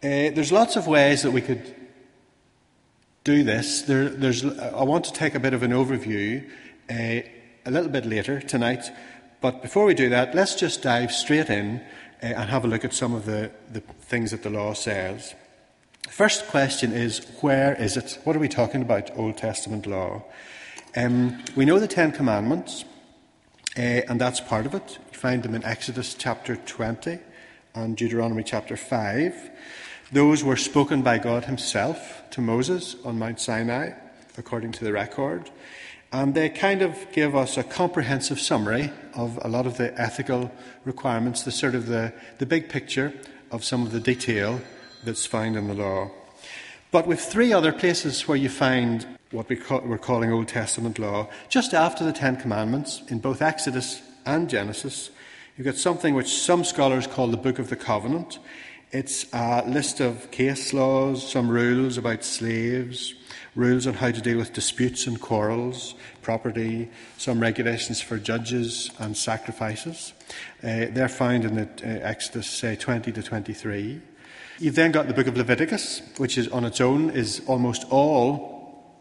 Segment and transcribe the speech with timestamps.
[0.00, 1.74] Uh, there's lots of ways that we could
[3.24, 3.82] do this.
[3.82, 6.48] There, there's, I want to take a bit of an overview
[6.88, 7.26] uh,
[7.66, 8.92] a little bit later tonight,
[9.40, 11.80] but before we do that, let's just dive straight in
[12.22, 15.34] uh, and have a look at some of the, the things that the law says.
[16.08, 18.20] First question is where is it?
[18.22, 20.22] What are we talking about, Old Testament law?
[20.96, 22.84] Um, we know the Ten Commandments,
[23.76, 24.98] uh, and that's part of it.
[25.10, 27.18] You find them in Exodus chapter 20
[27.74, 29.50] and Deuteronomy chapter 5.
[30.10, 33.90] Those were spoken by God Himself to Moses on Mount Sinai,
[34.38, 35.50] according to the record.
[36.10, 40.50] And they kind of give us a comprehensive summary of a lot of the ethical
[40.86, 43.12] requirements, the sort of the, the big picture
[43.50, 44.62] of some of the detail
[45.04, 46.10] that's found in the law.
[46.90, 50.98] But with three other places where you find what we call, we're calling Old Testament
[50.98, 55.10] law, just after the Ten Commandments, in both Exodus and Genesis,
[55.58, 58.38] you've got something which some scholars call the Book of the Covenant.
[58.90, 63.12] It's a list of case laws, some rules about slaves,
[63.54, 69.14] rules on how to deal with disputes and quarrels, property, some regulations for judges and
[69.14, 70.14] sacrifices.
[70.62, 74.00] Uh, they're found in the, uh, Exodus, say, 20 to 23.
[74.58, 78.56] You've then got the book of Leviticus, which is on its own is almost all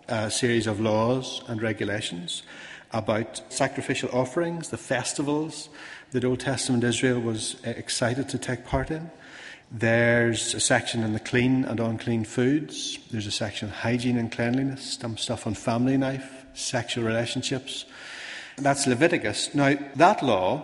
[0.09, 2.43] a uh, series of laws and regulations
[2.91, 5.69] about sacrificial offerings, the festivals
[6.11, 9.11] that Old Testament Israel was uh, excited to take part in.
[9.69, 12.99] There's a section on the clean and unclean foods.
[13.11, 17.85] There's a section on hygiene and cleanliness, some stuff on family life, sexual relationships.
[18.55, 19.53] That's Leviticus.
[19.53, 20.63] Now, that law,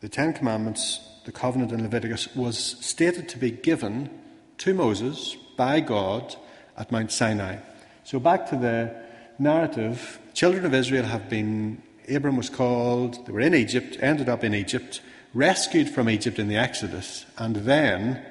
[0.00, 4.10] the Ten Commandments, the covenant in Leviticus, was stated to be given
[4.58, 6.36] to Moses by God
[6.76, 7.56] at Mount Sinai.
[8.04, 8.94] So, back to the
[9.38, 14.44] narrative children of Israel have been, Abram was called, they were in Egypt, ended up
[14.44, 15.00] in Egypt,
[15.32, 18.22] rescued from Egypt in the Exodus, and then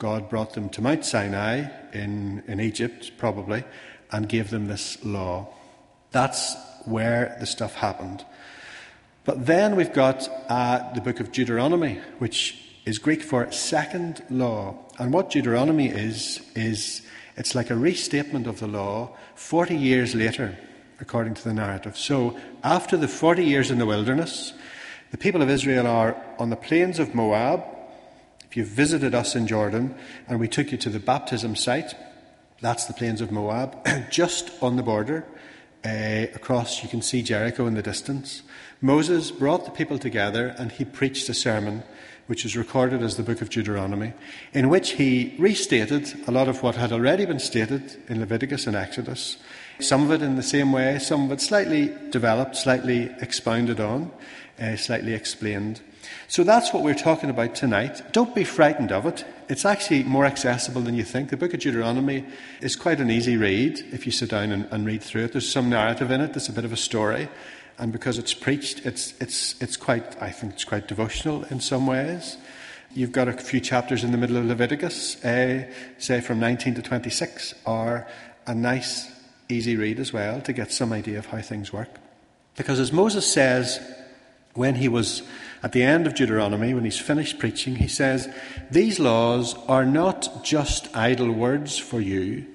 [0.00, 3.64] God brought them to Mount Sinai in, in Egypt, probably,
[4.10, 5.52] and gave them this law.
[6.10, 6.56] That's
[6.86, 8.24] where the stuff happened.
[9.26, 14.78] But then we've got uh, the book of Deuteronomy, which is Greek for second law.
[14.98, 17.02] And what Deuteronomy is, is
[17.36, 20.58] it's like a restatement of the law 40 years later,
[20.98, 21.98] according to the narrative.
[21.98, 24.54] So, after the 40 years in the wilderness,
[25.10, 27.62] the people of Israel are on the plains of Moab.
[28.50, 29.94] If you've visited us in Jordan
[30.26, 31.94] and we took you to the baptism site,
[32.60, 33.78] that's the plains of Moab,
[34.10, 35.24] just on the border.
[35.84, 38.42] Uh, across, you can see Jericho in the distance.
[38.80, 41.84] Moses brought the people together and he preached a sermon
[42.26, 44.14] which is recorded as the book of Deuteronomy,
[44.52, 48.74] in which he restated a lot of what had already been stated in Leviticus and
[48.74, 49.36] Exodus.
[49.78, 54.10] Some of it in the same way, some of it slightly developed, slightly expounded on,
[54.60, 55.80] uh, slightly explained.
[56.28, 58.02] So that's what we're talking about tonight.
[58.12, 59.24] Don't be frightened of it.
[59.48, 61.30] It's actually more accessible than you think.
[61.30, 62.24] The book of Deuteronomy
[62.60, 65.32] is quite an easy read if you sit down and, and read through it.
[65.32, 67.28] There's some narrative in it, there's a bit of a story
[67.80, 71.86] and because it's preached, it's, it's, it's quite, I think it's quite devotional in some
[71.86, 72.36] ways.
[72.92, 75.64] You've got a few chapters in the middle of Leviticus, uh,
[75.96, 78.06] say from 19 to 26, are
[78.46, 79.10] a nice,
[79.48, 81.88] easy read as well to get some idea of how things work.
[82.54, 83.80] Because as Moses says
[84.54, 85.22] when he was
[85.62, 88.28] at the end of Deuteronomy, when he's finished preaching, he says,
[88.70, 92.46] These laws are not just idle words for you,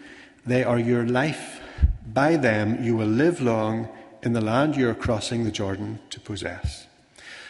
[0.46, 1.62] they are your life.
[2.06, 3.90] By them you will live long
[4.24, 6.88] in the land you're crossing the Jordan to possess.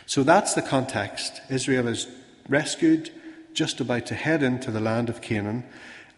[0.05, 1.41] So that's the context.
[1.50, 2.07] Israel is
[2.47, 3.11] rescued,
[3.53, 5.63] just about to head into the land of Canaan,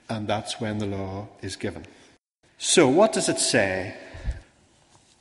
[0.09, 1.85] and that's when the law is given.
[2.57, 3.95] So, what does it say?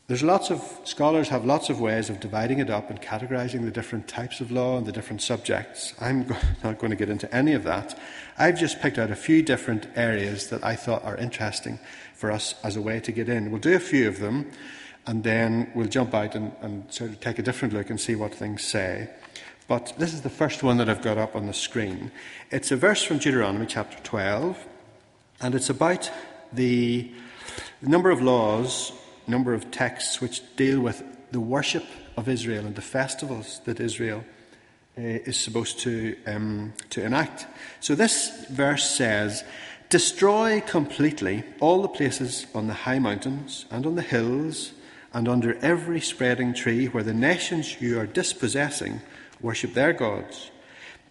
[0.09, 3.73] There's lots of scholars have lots of ways of dividing it up and categorizing the
[3.73, 5.95] different types of law and the different subjects.
[6.01, 6.29] I'm
[6.65, 7.99] not going to get into any of that.
[8.39, 11.81] I've just picked out a few different areas that I thought are interesting
[12.15, 13.51] for us as a way to get in.
[13.51, 14.53] We'll do a few of them
[15.09, 18.15] and then we'll jump out and, and sort of take a different look and see
[18.15, 19.11] what things say.
[19.67, 22.13] But this is the first one that I've got up on the screen.
[22.53, 24.65] It's a verse from Deuteronomy chapter 12,
[25.41, 26.09] and it's about
[26.53, 27.11] the
[27.83, 28.93] number of laws,
[29.29, 31.03] number of texts which deal with
[31.33, 31.85] the worship
[32.17, 34.25] of Israel and the festivals that Israel
[34.99, 37.47] uh, is supposed to, um, to enact.
[37.81, 39.45] So this verse says,
[39.89, 44.73] Destroy completely all the places on the high mountains and on the hills
[45.13, 49.01] and under every spreading tree where the nations you are dispossessing
[49.41, 50.51] worship their gods.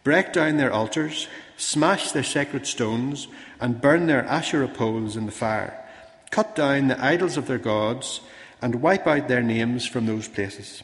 [0.03, 1.27] Break down their altars,
[1.57, 3.27] smash their sacred stones,
[3.59, 5.84] and burn their Asherah poles in the fire.
[6.31, 8.21] Cut down the idols of their gods,
[8.61, 10.81] and wipe out their names from those places.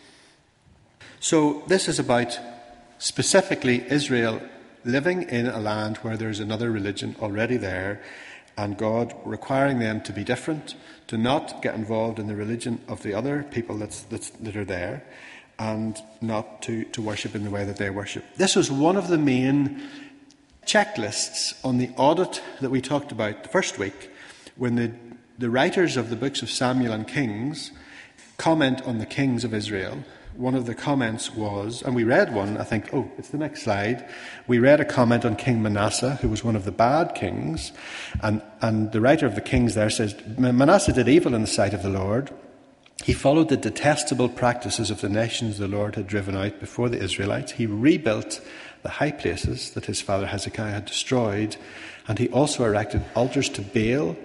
[1.20, 2.38] So, this is about
[2.98, 4.42] specifically Israel
[4.84, 8.02] living in a land where there's another religion already there,
[8.58, 10.76] and God requiring them to be different,
[11.08, 14.66] to not get involved in the religion of the other people that's, that's, that are
[14.66, 15.04] there,
[15.58, 18.24] and not to, to worship in the way that they worship.
[18.38, 19.88] This was one of the main
[20.66, 24.10] checklists on the audit that we talked about the first week
[24.56, 24.92] when the,
[25.42, 27.72] the writers of the books of Samuel and Kings
[28.38, 30.04] comment on the kings of Israel
[30.36, 33.64] one of the comments was, and we read one, I think, oh, it's the next
[33.64, 34.08] slide.
[34.48, 37.72] We read a comment on King Manasseh, who was one of the bad kings.
[38.22, 41.74] And, and the writer of the Kings there says Manasseh did evil in the sight
[41.74, 42.32] of the Lord.
[43.04, 47.04] He followed the detestable practices of the nations the Lord had driven out before the
[47.04, 47.52] Israelites.
[47.52, 48.40] He rebuilt
[48.84, 51.58] the high places that his father Hezekiah had destroyed.
[52.08, 54.16] And he also erected altars to Baal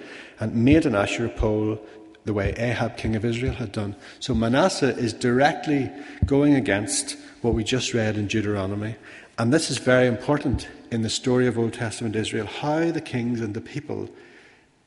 [0.41, 1.81] and made an Asherah pole
[2.25, 3.95] the way Ahab, king of Israel, had done.
[4.21, 5.91] So Manasseh is directly
[6.25, 8.97] going against what we just read in Deuteronomy.
[9.39, 13.41] And this is very important in the story of Old Testament Israel how the kings
[13.41, 14.11] and the people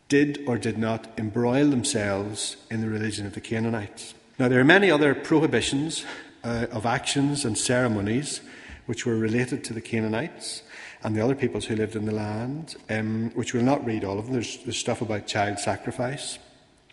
[0.09, 4.15] did or did not embroil themselves in the religion of the Canaanites.
[4.39, 6.03] Now, there are many other prohibitions
[6.43, 8.41] uh, of actions and ceremonies
[8.89, 10.63] which were related to the Canaanites
[11.03, 14.17] and the other peoples who lived in the land, um, which we'll not read all
[14.17, 14.33] of them.
[14.33, 16.39] There's, there's stuff about child sacrifice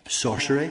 [0.07, 0.69] sorcery,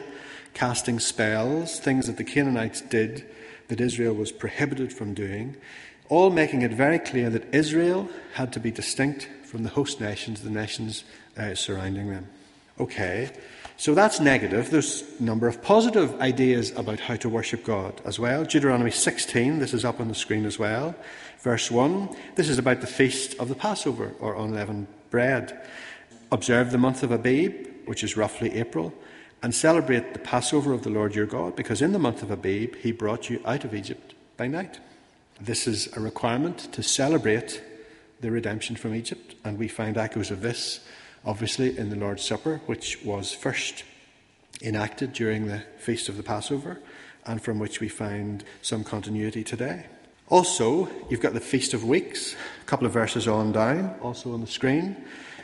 [0.55, 3.27] casting spells, things that the Canaanites did
[3.67, 5.57] that Israel was prohibited from doing,
[6.09, 10.43] all making it very clear that Israel had to be distinct from the host nations,
[10.43, 11.03] the nations
[11.37, 12.29] uh, surrounding them.
[12.79, 13.33] Okay,
[13.77, 14.71] so that's negative.
[14.71, 18.45] There's a number of positive ideas about how to worship God as well.
[18.45, 20.95] Deuteronomy 16, this is up on the screen as well.
[21.41, 25.61] Verse 1, this is about the feast of the Passover or unleavened bread.
[26.33, 28.93] Observe the month of Abib, which is roughly April
[29.43, 32.77] and celebrate the Passover of the Lord your God, because in the month of Abib
[32.77, 34.81] he brought you out of Egypt by night.
[35.41, 37.63] This is a requirement to celebrate
[38.21, 40.81] the redemption from Egypt, and we find echoes of this,
[41.27, 43.85] obviously, in the Lord's Supper, which was first
[44.63, 46.81] enacted during the feast of the Passover,
[47.27, 49.87] and from which we find some continuity today.
[50.29, 54.41] Also, you've got the Feast of Weeks, a couple of verses on down, also on
[54.41, 54.97] the screen.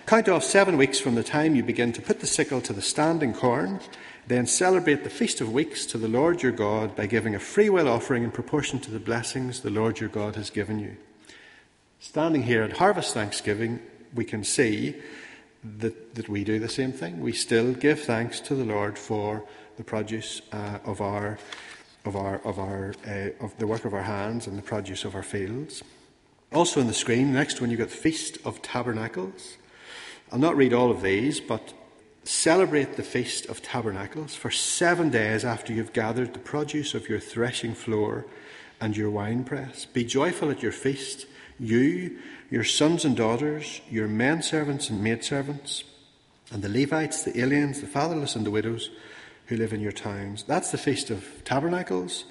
[0.06, 2.82] Count off seven weeks from the time you begin to put the sickle to the
[2.82, 3.80] standing corn.
[4.26, 7.88] Then celebrate the Feast of Weeks to the Lord your God by giving a freewill
[7.88, 10.96] offering in proportion to the blessings the Lord your God has given you.
[12.00, 13.80] Standing here at Harvest Thanksgiving,
[14.14, 14.96] we can see
[15.78, 17.20] that, that we do the same thing.
[17.20, 19.44] We still give thanks to the Lord for
[19.76, 21.38] the produce uh, of our
[22.04, 25.14] of our of our uh, of the work of our hands and the produce of
[25.14, 25.82] our fields.
[26.52, 29.56] Also on the screen, next one you got the Feast of Tabernacles.
[30.30, 31.72] I'll not read all of these, but
[32.24, 37.20] celebrate the Feast of Tabernacles for seven days after you've gathered the produce of your
[37.20, 38.26] threshing floor
[38.80, 39.86] and your winepress.
[39.86, 41.26] Be joyful at your feast,
[41.62, 42.18] you,
[42.50, 45.84] your sons and daughters, your men servants and maidservants,
[46.50, 48.90] and the Levites, the aliens, the fatherless, and the widows
[49.46, 50.42] who live in your towns.
[50.42, 52.24] That's the Feast of Tabernacles.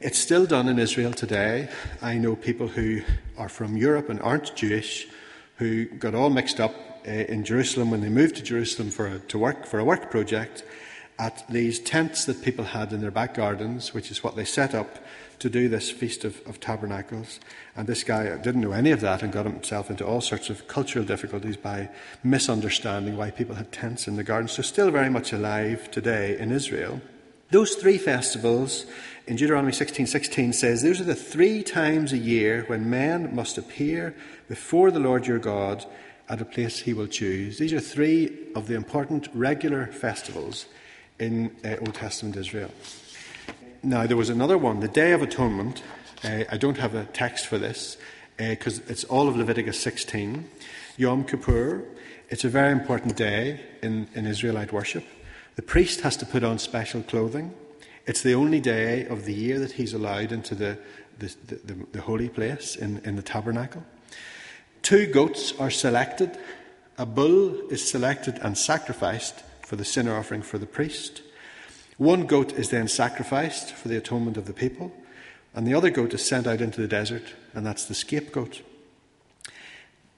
[0.00, 1.70] It's still done in Israel today.
[2.02, 3.00] I know people who
[3.38, 5.06] are from Europe and aren't Jewish
[5.56, 6.74] who got all mixed up
[7.06, 10.10] uh, in Jerusalem when they moved to Jerusalem for a, to work for a work
[10.10, 10.64] project
[11.18, 14.74] at these tents that people had in their back gardens, which is what they set
[14.74, 14.98] up
[15.38, 17.40] to do this Feast of, of, Tabernacles.
[17.76, 20.66] And this guy didn't know any of that and got himself into all sorts of
[20.68, 21.88] cultural difficulties by
[22.24, 24.48] misunderstanding why people had tents in the garden.
[24.48, 27.00] So, still very much alive today in Israel.
[27.50, 28.86] Those three festivals
[29.26, 33.58] in Deuteronomy 16:16 16 says, Those are the three times a year when men must
[33.58, 34.14] appear
[34.48, 35.84] before the Lord your God
[36.28, 37.58] at a place he will choose.
[37.58, 40.66] These are three of the important regular festivals
[41.18, 42.70] in uh, Old Testament Israel.
[43.86, 45.80] Now, there was another one, the Day of Atonement.
[46.24, 47.96] Uh, I don't have a text for this
[48.36, 50.50] because uh, it's all of Leviticus 16.
[50.96, 51.84] Yom Kippur,
[52.28, 55.04] it's a very important day in, in Israelite worship.
[55.54, 57.54] The priest has to put on special clothing.
[58.06, 60.78] It's the only day of the year that he's allowed into the,
[61.20, 63.84] the, the, the holy place in, in the tabernacle.
[64.82, 66.36] Two goats are selected.
[66.98, 71.22] A bull is selected and sacrificed for the sin offering for the priest.
[71.98, 74.92] One goat is then sacrificed for the atonement of the people,
[75.54, 78.62] and the other goat is sent out into the desert, and that's the scapegoat.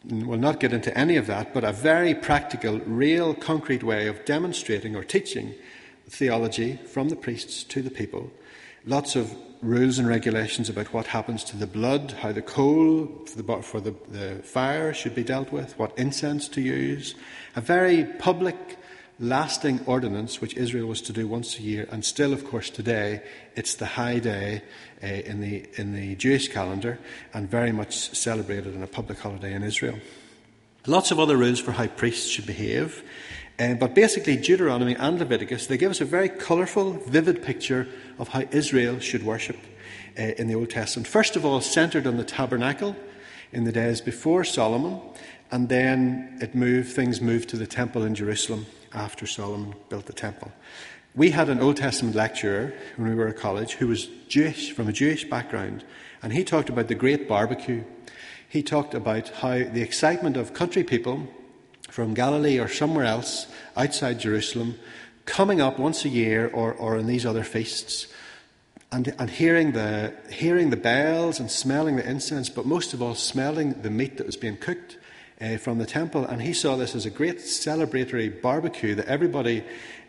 [0.05, 4.25] We'll not get into any of that, but a very practical, real, concrete way of
[4.25, 5.55] demonstrating or teaching
[6.09, 8.31] theology from the priests to the people.
[8.87, 13.43] Lots of rules and regulations about what happens to the blood, how the coal for,
[13.43, 17.15] the, for the, the fire should be dealt with, what incense to use.
[17.57, 18.78] A very public,
[19.21, 23.23] lasting ordinance which Israel was to do once a year, and still, of course, today
[23.57, 24.63] it's the high day
[25.03, 26.99] uh, in, the, in the Jewish calendar
[27.35, 29.99] and very much celebrated on a public holiday in Israel.
[30.87, 33.03] Lots of other rules for how priests should behave,
[33.59, 38.29] uh, but basically, Deuteronomy and Leviticus they give us a very colourful, vivid picture of
[38.29, 39.57] how Israel should worship
[40.17, 41.09] uh, in the Old Testament.
[41.09, 42.95] First of all, centred on the tabernacle
[43.51, 45.01] in the days before Solomon,
[45.51, 50.13] and then it moved, things moved to the temple in Jerusalem after Solomon built the
[50.13, 50.53] temple.
[51.15, 54.89] We had an Old Testament lecturer when we were at college who was Jewish, from
[54.89, 55.85] a Jewish background,
[56.23, 57.85] and he talked about the great barbecue.
[58.49, 61.27] He talked about how the excitement of country people
[61.89, 64.79] from Galilee or somewhere else outside Jerusalem
[65.25, 68.07] coming up once a year or, or in these other feasts
[68.91, 73.15] and, and hearing, the, hearing the bells and smelling the incense, but most of all,
[73.15, 74.97] smelling the meat that was being cooked
[75.41, 79.65] uh, from the temple, and he saw this as a great celebratory barbecue that everybody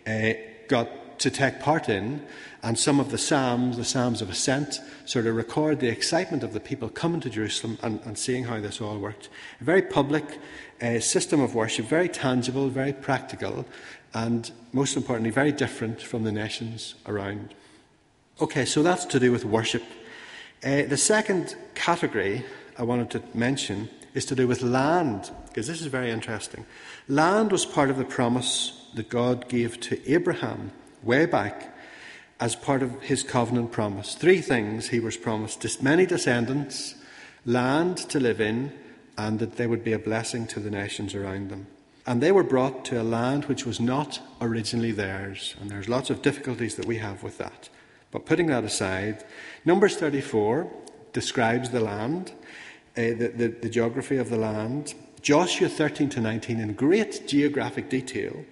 [0.08, 0.34] uh,
[0.68, 2.26] got to take part in.
[2.62, 6.54] And some of the Psalms, the Psalms of Ascent, sort of record the excitement of
[6.54, 9.30] the people coming to Jerusalem and, and seeing how this all worked.
[9.62, 10.40] A very public
[10.82, 13.66] uh, system of worship, very tangible, very practical,
[14.14, 17.54] and most importantly, very different from the nations around.
[18.42, 19.84] Okay, so that's to do with worship.
[20.64, 22.46] Uh, the second category
[22.78, 26.66] I wanted to mention is to do with land, because this is very interesting.
[27.08, 30.72] Land was part of the promise that God gave to Abraham
[31.04, 31.76] way back
[32.40, 34.16] as part of his covenant promise.
[34.16, 36.96] Three things he was promised many descendants,
[37.46, 38.72] land to live in,
[39.18, 41.68] and that they would be a blessing to the nations around them.
[42.08, 45.56] And they were brought to a land which was not originally theirs.
[45.60, 47.70] And there's lots of difficulties that we have with that.
[48.12, 49.24] But putting that aside,
[49.66, 50.72] Numbers 34
[51.14, 52.32] describes the land
[52.98, 54.96] Uh, the, the, the geography of the land.
[55.22, 58.44] Joshua 13 to 19, in great geographic detail,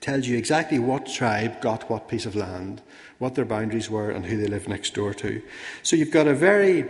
[0.00, 2.82] tells you exactly what tribe got what piece of land,
[3.18, 5.40] what their boundaries were, and who they lived next door to.
[5.82, 6.84] So you've got a very,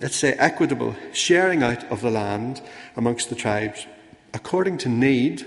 [0.00, 2.60] let's say, equitable sharing out of the land
[2.96, 3.86] amongst the tribes
[4.34, 5.44] according to need,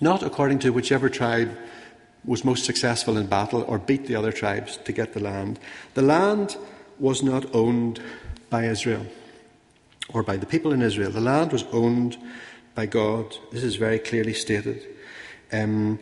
[0.00, 1.56] not according to whichever tribe
[2.24, 5.58] was most successful in battle or beat the other tribes to get the land.
[5.94, 6.56] The land
[7.00, 8.00] was not owned
[8.48, 9.06] by Israel
[10.12, 11.10] or by the people in Israel.
[11.10, 12.16] The land was owned
[12.74, 13.36] by God.
[13.52, 14.86] This is very clearly stated.
[15.52, 15.98] Um,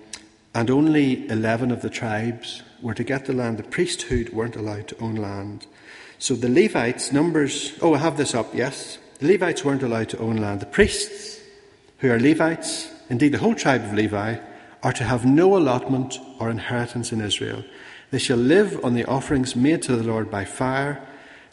[0.54, 3.58] and only 11 of the tribes were to get the land.
[3.58, 5.66] The priesthood weren't allowed to own land.
[6.18, 8.98] So the Levites, numbers, oh, I have this up, yes.
[9.18, 10.60] The Levites weren't allowed to own land.
[10.60, 11.40] The priests,
[11.98, 14.36] who are Levites, indeed the whole tribe of Levi,
[14.82, 17.64] are to have no allotment or inheritance in Israel.
[18.10, 21.04] They shall live on the offerings made to the Lord by fire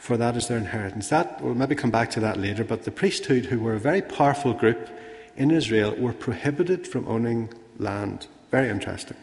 [0.02, 1.10] for that is their inheritance.
[1.10, 4.02] That we'll maybe come back to that later, but the priesthood, who were a very
[4.02, 4.90] powerful group
[5.38, 8.26] in Israel, were prohibited from owning land.
[8.50, 9.18] Very interesting.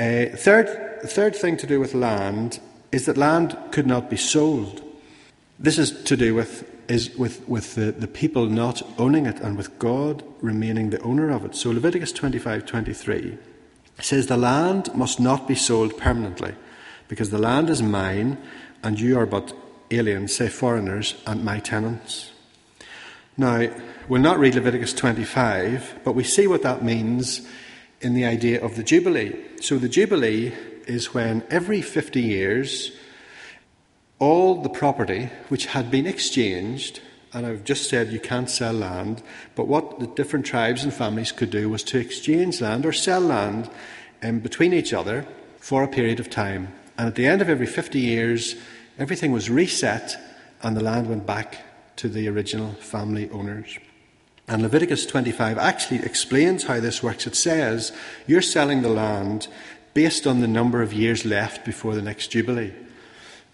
[0.00, 0.66] Uh, third,
[1.04, 2.58] third thing to do with land
[2.90, 4.82] is that land could not be sold.
[5.60, 9.56] This is to do with is with, with the, the people not owning it and
[9.56, 11.54] with God remaining the owner of it.
[11.54, 13.38] So Leviticus twenty five twenty three
[14.00, 16.56] says, The land must not be sold permanently,
[17.06, 18.38] because the land is mine
[18.82, 19.52] and you are but
[19.90, 22.32] aliens, say foreigners, and my tenants.
[23.36, 23.68] Now,
[24.08, 27.46] we'll not read Leviticus 25, but we see what that means
[28.00, 29.34] in the idea of the Jubilee.
[29.60, 30.52] So, the Jubilee
[30.86, 32.92] is when every 50 years,
[34.18, 37.00] all the property which had been exchanged,
[37.32, 39.22] and I've just said you can't sell land,
[39.54, 43.20] but what the different tribes and families could do was to exchange land or sell
[43.20, 43.70] land
[44.22, 45.26] um, between each other
[45.58, 46.72] for a period of time.
[46.98, 48.56] And at the end of every 50 years,
[49.02, 50.16] everything was reset
[50.62, 51.58] and the land went back
[51.96, 53.76] to the original family owners.
[54.46, 57.26] And Leviticus 25 actually explains how this works.
[57.26, 57.92] It says
[58.28, 59.48] you're selling the land
[59.92, 62.72] based on the number of years left before the next Jubilee.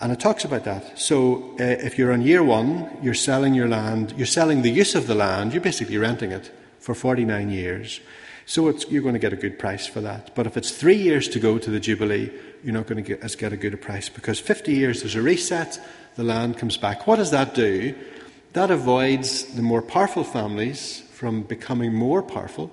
[0.00, 0.99] And it talks about that.
[0.99, 4.95] So uh, if you're on year one, you're selling your land, you're selling the use
[4.95, 8.00] of the land, you're basically renting it for 49 years.
[8.45, 10.35] So you're going to get a good price for that.
[10.35, 12.31] But if it's three years to go to the Jubilee,
[12.62, 15.23] you're not going to get, as get a good price because 50 years there's a
[15.23, 15.81] reset,
[16.17, 17.07] the land comes back.
[17.07, 17.95] What does that do?
[18.53, 22.71] That avoids the more powerful families from becoming more powerful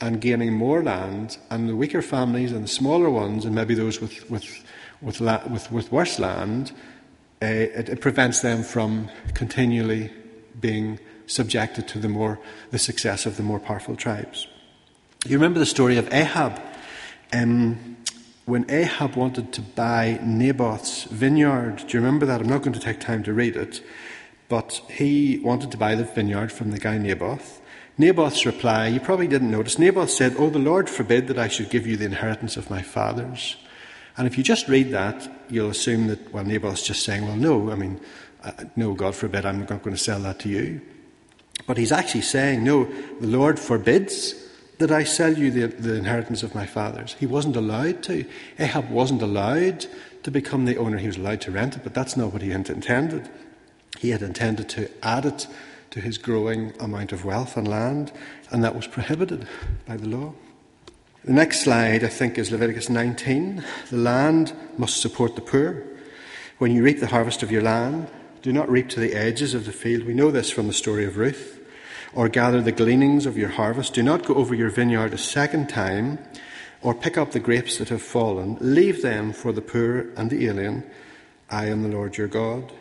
[0.00, 4.00] and gaining more land, and the weaker families and the smaller ones, and maybe those
[4.00, 4.64] with, with,
[5.02, 6.72] with, la- with, with worse land,
[7.42, 10.10] uh, it, it prevents them from continually
[10.58, 12.38] being subjected to the more
[12.70, 14.46] the success of the more powerful tribes.
[15.26, 16.60] You remember the story of Ahab.
[17.32, 17.98] Um,
[18.46, 22.40] when Ahab wanted to buy Naboth's vineyard, do you remember that?
[22.40, 23.82] I'm not going to take time to read it,
[24.48, 27.60] but he wanted to buy the vineyard from the guy Naboth.
[27.98, 29.78] Naboth's reply, you probably didn't notice.
[29.78, 32.82] Naboth said, Oh, the Lord forbid that I should give you the inheritance of my
[32.82, 33.56] fathers.
[34.16, 37.70] And if you just read that, you'll assume that, well, Naboth's just saying, Well, no,
[37.70, 38.00] I mean,
[38.42, 40.80] uh, no, God forbid, I'm not going to sell that to you.
[41.66, 42.84] But he's actually saying, No,
[43.20, 44.34] the Lord forbids
[44.80, 47.14] that I sell you the, the inheritance of my fathers.
[47.20, 48.24] He wasn't allowed to.
[48.58, 49.84] Ahab wasn't allowed
[50.22, 50.96] to become the owner.
[50.96, 53.28] He was allowed to rent it, but that's not what he had intended.
[53.98, 55.46] He had intended to add it
[55.90, 58.10] to his growing amount of wealth and land,
[58.50, 59.46] and that was prohibited
[59.86, 60.32] by the law.
[61.24, 63.62] The next slide, I think, is Leviticus 19.
[63.90, 65.84] The land must support the poor.
[66.56, 68.08] When you reap the harvest of your land,
[68.40, 70.04] do not reap to the edges of the field.
[70.04, 71.59] We know this from the story of Ruth.
[72.12, 73.94] Or gather the gleanings of your harvest.
[73.94, 76.18] Do not go over your vineyard a second time,
[76.82, 78.56] or pick up the grapes that have fallen.
[78.60, 80.84] Leave them for the poor and the alien.
[81.48, 82.72] I am the Lord your God.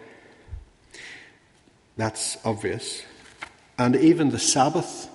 [1.97, 3.03] That's obvious.
[3.77, 5.09] And even the Sabbath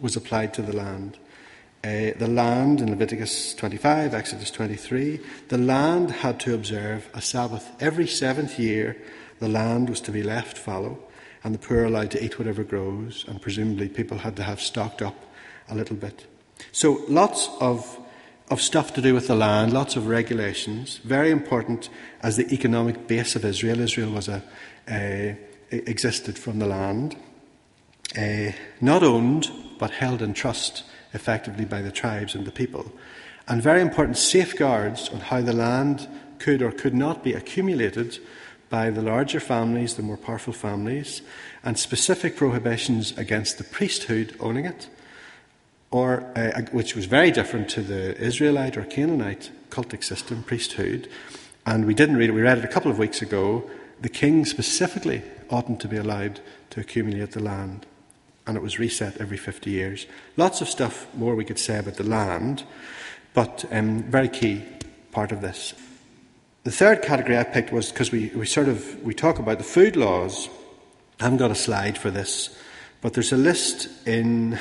[0.00, 1.18] was applied to the land.
[1.84, 7.70] Uh, the land in Leviticus 25, Exodus 23, the land had to observe a Sabbath.
[7.80, 8.96] Every seventh year,
[9.38, 10.98] the land was to be left fallow,
[11.46, 15.00] and the poor allowed to eat whatever grows, and presumably people had to have stocked
[15.00, 15.14] up
[15.68, 16.26] a little bit.
[16.72, 18.00] So, lots of,
[18.50, 21.88] of stuff to do with the land, lots of regulations, very important
[22.20, 23.78] as the economic base of Israel.
[23.78, 24.42] Israel was a,
[24.88, 25.38] a
[25.70, 27.14] existed from the land,
[28.18, 28.50] uh,
[28.80, 29.48] not owned
[29.78, 30.82] but held in trust
[31.14, 32.90] effectively by the tribes and the people,
[33.46, 36.08] and very important safeguards on how the land
[36.40, 38.18] could or could not be accumulated
[38.68, 41.22] by the larger families, the more powerful families,
[41.64, 44.88] and specific prohibitions against the priesthood owning it,
[45.90, 51.08] or uh, which was very different to the Israelite or Canaanite cultic system, priesthood.
[51.64, 53.68] And we didn't read it, we read it a couple of weeks ago.
[54.00, 57.86] The king specifically oughtn't to be allowed to accumulate the land.
[58.46, 60.06] And it was reset every 50 years.
[60.36, 62.64] Lots of stuff more we could say about the land,
[63.34, 64.64] but um, very key
[65.10, 65.74] part of this.
[66.66, 69.62] The third category I picked was because we, we sort of we talk about the
[69.62, 70.48] food laws.
[71.20, 72.58] I haven't got a slide for this,
[73.00, 74.58] but there's a list in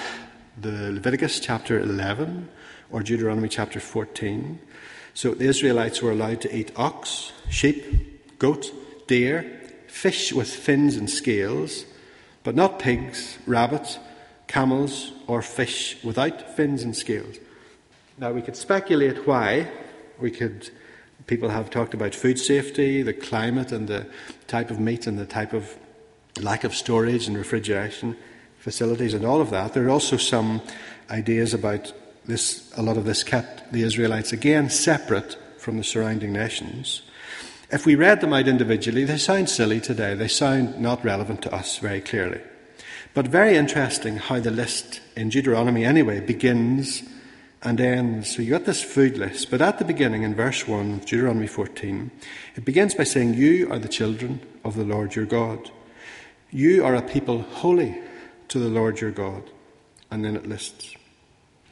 [0.55, 2.47] the Leviticus chapter 11
[2.91, 4.59] or Deuteronomy chapter 14.
[5.15, 8.71] So the Israelites were allowed to eat ox, sheep, goat,
[9.07, 11.85] deer, fish with fins and scales,
[12.43, 13.97] but not pigs, rabbits,
[14.47, 17.37] camels, or fish without fins and scales.
[18.19, 19.71] Now, we could speculate why.
[20.19, 20.69] We could,
[21.27, 24.05] people have talked about food safety, the climate, and the
[24.47, 25.75] type of meat, and the type of
[26.41, 28.15] lack of storage and refrigeration
[28.59, 29.73] facilities, and all of that.
[29.73, 30.61] There are also some
[31.09, 31.93] ideas about
[32.25, 37.01] this, a lot of this kept the Israelites again separate from the surrounding nations.
[37.71, 40.13] If we read them out individually, they sound silly today.
[40.13, 42.41] They sound not relevant to us very clearly.
[43.13, 47.03] But very interesting how the list in Deuteronomy, anyway, begins
[47.65, 48.35] and ends.
[48.35, 51.47] So you got this food list, but at the beginning, in verse 1 of Deuteronomy
[51.47, 52.11] 14,
[52.55, 55.71] it begins by saying, You are the children of the Lord your God.
[56.51, 57.99] You are a people holy
[58.49, 59.49] to the Lord your God.
[60.11, 60.93] And then it lists.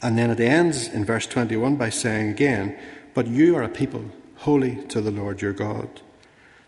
[0.02, 2.78] And then it ends in verse 21 by saying again,
[3.14, 4.04] But you are a people
[4.38, 6.02] holy to the Lord your God.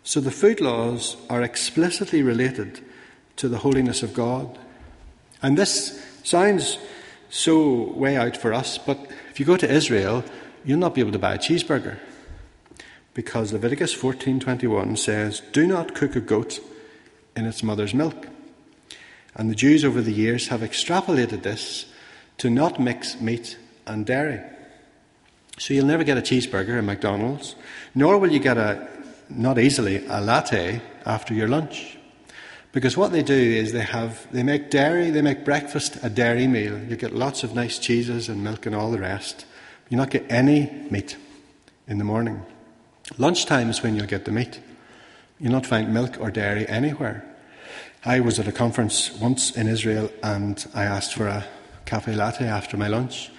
[0.04, 2.80] So the food laws are explicitly related
[3.36, 4.56] to the holiness of God.
[5.42, 6.78] And this sounds
[7.30, 8.98] so way out for us, but
[9.30, 10.24] if you go to Israel,
[10.64, 11.98] you'll not be able to buy a cheeseburger.
[13.14, 16.60] Because Leviticus 14:21 says, "Do not cook a goat
[17.34, 18.28] in its mother's milk."
[19.34, 21.86] And the Jews over the years have extrapolated this
[22.38, 24.40] to not mix meat and dairy.
[25.58, 27.54] So you'll never get a cheeseburger at McDonald's,
[27.94, 28.86] nor will you get a,
[29.30, 31.95] not easily, a latte after your lunch.
[32.76, 36.46] Because what they do is they have, they make dairy, they make breakfast a dairy
[36.46, 36.78] meal.
[36.78, 39.46] You get lots of nice cheeses and milk and all the rest.
[39.88, 41.16] You not get any meat
[41.88, 42.44] in the morning.
[43.16, 44.60] Lunchtime is when you'll get the meat.
[45.40, 47.24] You'll not find milk or dairy anywhere.
[48.04, 51.46] I was at a conference once in Israel and I asked for a
[51.86, 53.30] cafe latte after my lunch.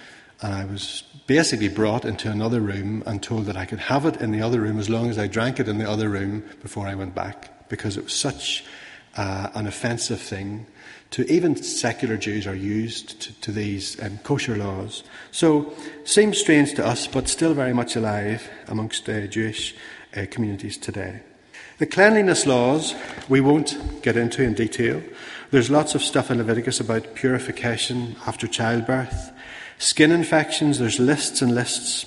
[0.42, 4.20] And I was basically brought into another room and told that I could have it
[4.20, 6.88] in the other room as long as I drank it in the other room before
[6.88, 8.64] I went back, because it was such
[9.18, 10.64] uh, an offensive thing
[11.10, 15.02] to even secular Jews are used to, to these um, kosher laws.
[15.32, 15.72] So,
[16.04, 19.74] seems strange to us, but still very much alive amongst uh, Jewish
[20.16, 21.20] uh, communities today.
[21.78, 22.94] The cleanliness laws
[23.28, 25.02] we won't get into in detail.
[25.50, 29.32] There's lots of stuff in Leviticus about purification after childbirth.
[29.78, 32.06] Skin infections, there's lists and lists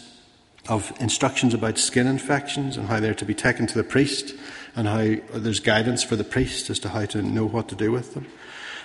[0.69, 4.36] of instructions about skin infections and how they're to be taken to the priest
[4.75, 7.91] and how there's guidance for the priest as to how to know what to do
[7.91, 8.25] with them.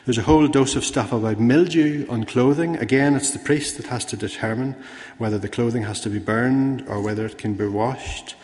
[0.05, 2.77] There's a whole dose of stuff about mildew on clothing.
[2.77, 4.77] Again, it's the priest that has to determine
[5.19, 8.37] whether the clothing has to be burned or whether it can be washed.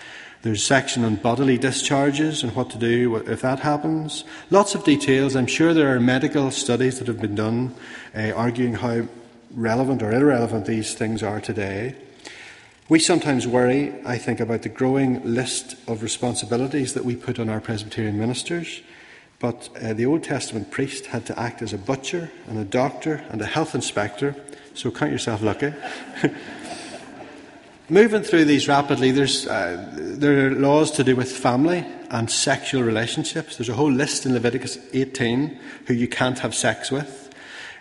[0.43, 4.25] There's a section on bodily discharges and what to do if that happens.
[4.51, 5.37] Lots of details.
[5.37, 7.77] I'm sure there are medical studies that have been done
[8.13, 9.07] uh, arguing how
[9.55, 11.95] relevant or irrelevant these things are today.
[12.89, 17.49] We sometimes worry, I think, about the growing list of responsibilities that we put on
[17.49, 18.81] our Presbyterian ministers.
[19.39, 23.25] But uh, the Old Testament priest had to act as a butcher and a doctor
[23.31, 24.35] and a health inspector,
[24.75, 25.73] so count yourself lucky.
[27.89, 32.83] Moving through these rapidly, there's, uh, there are laws to do with family and sexual
[32.83, 33.57] relationships.
[33.57, 37.33] There's a whole list in Leviticus 18 who you can't have sex with.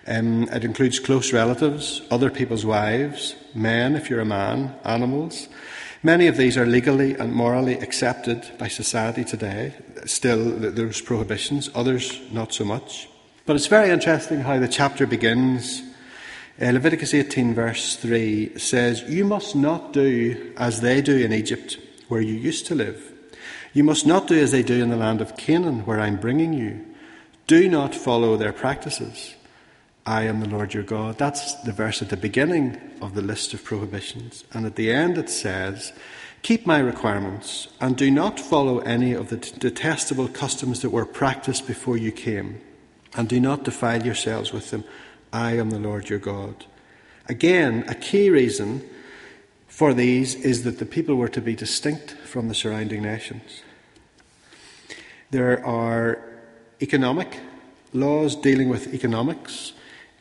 [0.06, 5.48] Um, it includes close relatives, other people's wives, men if you're a man, animals.
[6.04, 9.74] Many of these are legally and morally accepted by society today.
[10.06, 13.08] Still, there's prohibitions, others not so much.
[13.46, 15.84] But it's very interesting how the chapter begins.
[16.60, 21.78] Uh, Leviticus 18, verse 3 says, You must not do as they do in Egypt,
[22.08, 23.12] where you used to live.
[23.74, 26.54] You must not do as they do in the land of Canaan, where I'm bringing
[26.54, 26.86] you.
[27.48, 29.36] Do not follow their practices.
[30.06, 31.18] I am the Lord your God.
[31.18, 34.44] That's the verse at the beginning of the list of prohibitions.
[34.52, 35.94] And at the end it says,
[36.42, 41.68] Keep my requirements and do not follow any of the detestable customs that were practiced
[41.68, 42.60] before you came,
[43.16, 44.84] and do not defile yourselves with them.
[45.32, 46.66] I am the Lord your God.
[47.30, 48.88] Again, a key reason
[49.68, 53.62] for these is that the people were to be distinct from the surrounding nations.
[55.30, 56.22] There are
[56.82, 57.40] economic
[57.94, 59.74] laws dealing with economics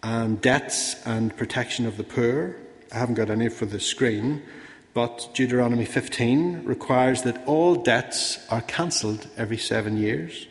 [0.03, 2.57] and debts and protection of the poor.
[2.93, 4.43] I haven't got any for the screen,
[4.95, 10.47] but Deuteronomy 15 requires that all debts are cancelled every seven years.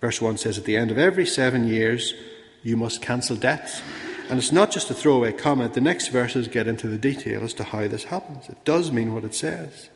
[0.00, 2.14] Verse 1 says, At the end of every seven years,
[2.62, 3.82] you must cancel debts.
[4.28, 5.74] And it's not just a throwaway comment.
[5.74, 8.48] The next verses get into the detail as to how this happens.
[8.48, 9.88] It does mean what it says.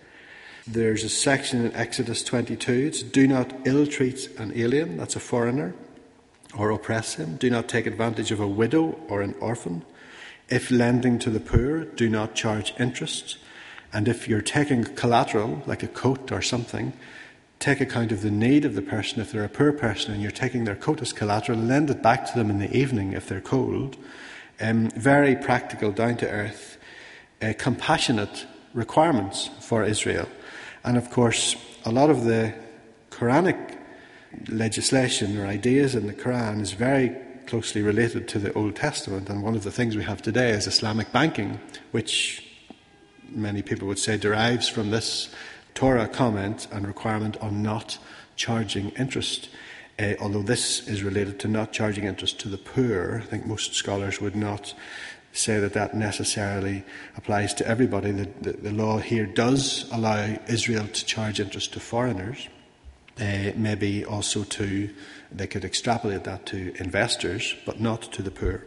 [0.67, 2.73] There's a section in Exodus 22.
[2.73, 5.75] It's do not ill treat an alien, that's a foreigner
[6.57, 7.37] or oppress him.
[7.37, 9.85] Do not take advantage of a widow or an orphan.
[10.49, 13.39] If lending to the poor, do not charge interest.
[13.93, 16.93] And if you're taking collateral, like a coat or something,
[17.61, 19.21] take account of the need of the person.
[19.21, 22.27] If they're a poor person and you're taking their coat as collateral, lend it back
[22.27, 23.97] to them in the evening if they're cold.
[24.61, 26.77] Um, very practical, down to earth,
[27.41, 30.29] uh, compassionate requirements for Israel.
[30.85, 32.53] And of course, a lot of the
[33.11, 33.74] Quranic
[34.49, 37.17] legislation or ideas in the Quran is very
[37.47, 39.29] closely related to the Old Testament.
[39.29, 41.61] And one of the things we have today is Islamic banking,
[41.93, 42.45] which
[43.29, 45.31] many people would say derives from this
[45.75, 47.99] Torah comment and requirement on not
[48.37, 49.49] charging interest.
[49.99, 53.75] Uh, although this is related to not charging interest to the poor, I think most
[53.75, 54.75] scholars would not
[55.33, 56.85] say that that necessarily
[57.17, 58.13] applies to everybody.
[58.13, 62.49] The, the, the law here does allow Israel to charge interest to foreigners
[63.21, 64.91] uh, maybe also to,
[65.31, 68.65] they could extrapolate that to investors, but not to the poor.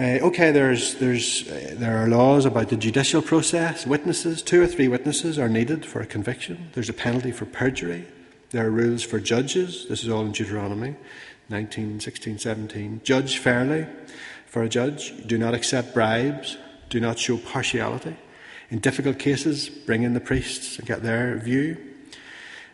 [0.00, 3.84] Uh, okay, there's, there's, uh, there are laws about the judicial process.
[3.84, 6.70] Witnesses, two or three witnesses are needed for a conviction.
[6.74, 8.06] There's a penalty for perjury.
[8.50, 9.86] There are rules for judges.
[9.88, 10.94] This is all in Deuteronomy
[11.48, 13.00] 19, 16, 17.
[13.02, 13.86] Judge fairly
[14.46, 15.26] for a judge.
[15.26, 16.58] Do not accept bribes.
[16.90, 18.16] Do not show partiality.
[18.70, 21.87] In difficult cases, bring in the priests and get their view.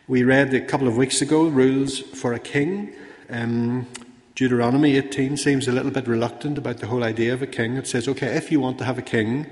[0.07, 2.93] We read a couple of weeks ago rules for a king.
[3.27, 3.87] Um,
[4.35, 7.75] Deuteronomy 18 seems a little bit reluctant about the whole idea of a king.
[7.75, 9.47] It says, okay, if you want to have a king,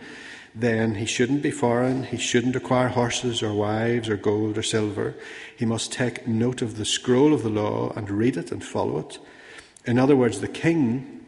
[0.53, 5.15] then he shouldn't be foreign, he shouldn't acquire horses or wives or gold or silver.
[5.57, 8.99] He must take note of the scroll of the law and read it and follow
[8.99, 9.17] it.
[9.85, 11.25] In other words, the king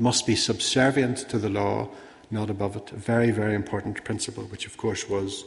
[0.00, 1.88] must be subservient to the law,
[2.32, 2.90] not above it.
[2.90, 5.44] A very, very important principle, which of course was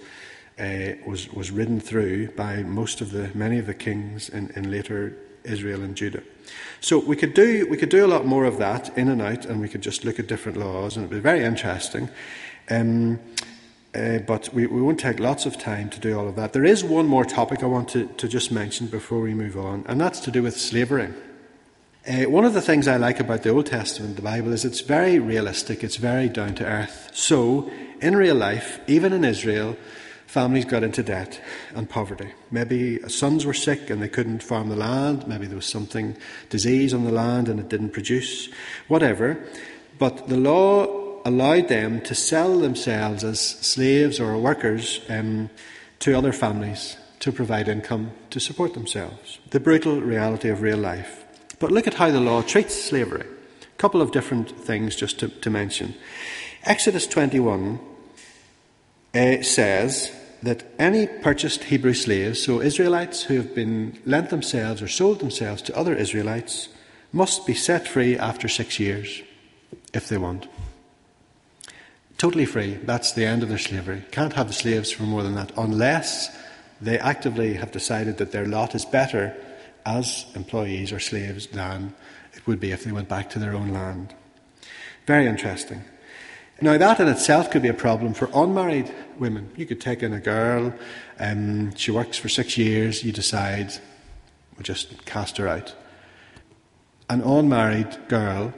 [0.59, 4.69] uh, was, was ridden through by most of the, many of the kings in, in
[4.69, 6.23] later Israel and Judah.
[6.81, 9.45] So we could, do, we could do a lot more of that in and out,
[9.45, 12.09] and we could just look at different laws, and it would be very interesting.
[12.69, 13.19] Um,
[13.95, 16.53] uh, but we, we won't take lots of time to do all of that.
[16.53, 19.83] There is one more topic I want to, to just mention before we move on,
[19.87, 21.09] and that's to do with slavery.
[22.07, 24.81] Uh, one of the things I like about the Old Testament, the Bible, is it's
[24.81, 27.11] very realistic, it's very down to earth.
[27.13, 27.69] So,
[28.01, 29.75] in real life, even in Israel,
[30.29, 31.41] families got into debt
[31.73, 32.31] and poverty.
[32.51, 35.27] Maybe sons were sick and they couldn't farm the land.
[35.27, 36.15] Maybe there was something,
[36.51, 38.47] disease on the land and it didn't produce.
[38.87, 39.43] Whatever.
[39.97, 40.85] But the law
[41.25, 45.49] allowed them to sell themselves as slaves or workers um,
[45.97, 49.39] to other families to provide income to support themselves.
[49.49, 51.25] The brutal reality of real life.
[51.57, 53.25] But look at how the law treats slavery.
[53.63, 55.95] A couple of different things just to, to mention.
[56.65, 57.79] Exodus 21
[59.15, 60.11] uh, says
[60.41, 65.61] that any purchased Hebrew slaves, so Israelites who have been lent themselves or sold themselves
[65.63, 66.69] to other Israelites,
[67.11, 69.21] must be set free after six years
[69.93, 70.47] if they want.
[72.17, 72.73] Totally free.
[72.83, 74.03] That's the end of their slavery.
[74.11, 76.35] Can't have the slaves for more than that unless
[76.81, 79.35] they actively have decided that their lot is better
[79.85, 81.93] as employees or slaves than
[82.33, 84.13] it would be if they went back to their own land.
[85.05, 85.81] Very interesting.
[86.61, 89.49] Now, that in itself could be a problem for unmarried women.
[89.55, 90.73] You could take in a girl,
[91.19, 93.73] um, she works for six years, you decide,
[94.55, 95.73] we'll just cast her out.
[97.09, 98.53] An unmarried girl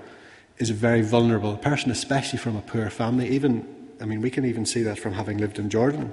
[0.57, 3.29] is a very vulnerable person, especially from a poor family.
[3.29, 3.67] Even,
[4.01, 6.11] I mean, we can even see that from having lived in Jordan.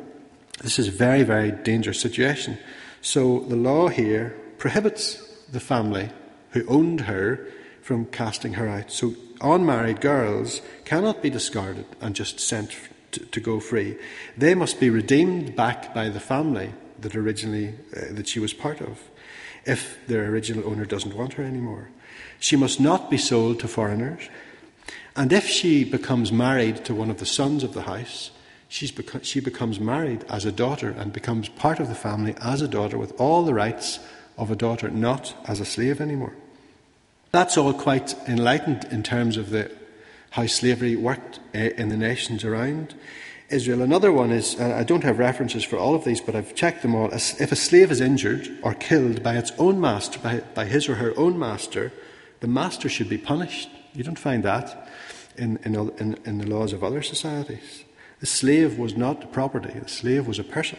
[0.62, 2.58] This is a very, very dangerous situation.
[3.00, 5.16] So the law here prohibits
[5.52, 6.10] the family
[6.50, 7.46] who owned her
[7.82, 8.90] from casting her out.
[8.90, 12.76] So unmarried girls cannot be discarded and just sent
[13.12, 13.96] to, to go free.
[14.36, 18.80] They must be redeemed back by the family that originally uh, that she was part
[18.80, 19.02] of,
[19.64, 21.88] if their original owner doesn't want her anymore.
[22.40, 24.28] She must not be sold to foreigners,
[25.16, 28.30] and if she becomes married to one of the sons of the house,
[28.70, 32.68] beco- she becomes married as a daughter and becomes part of the family as a
[32.68, 33.98] daughter with all the rights
[34.36, 36.34] of a daughter, not as a slave anymore.
[37.30, 39.70] That's all quite enlightened in terms of the,
[40.30, 42.94] how slavery worked eh, in the nations around
[43.50, 43.82] Israel.
[43.82, 46.94] Another one is I don't have references for all of these, but I've checked them
[46.94, 47.10] all.
[47.12, 50.96] If a slave is injured or killed by its own master, by, by his or
[50.96, 51.92] her own master,
[52.40, 53.68] the master should be punished.
[53.94, 54.88] You don't find that
[55.36, 57.84] in, in, in, in the laws of other societies.
[58.20, 60.78] The slave was not property, the slave was a person.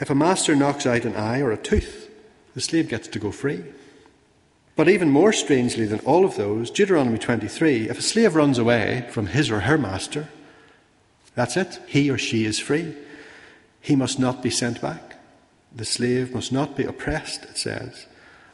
[0.00, 2.10] If a master knocks out an eye or a tooth,
[2.54, 3.64] the slave gets to go free.
[4.80, 9.06] But even more strangely than all of those, Deuteronomy 23 if a slave runs away
[9.10, 10.30] from his or her master,
[11.34, 11.78] that's it.
[11.86, 12.94] He or she is free.
[13.82, 15.16] He must not be sent back.
[15.76, 18.06] The slave must not be oppressed, it says.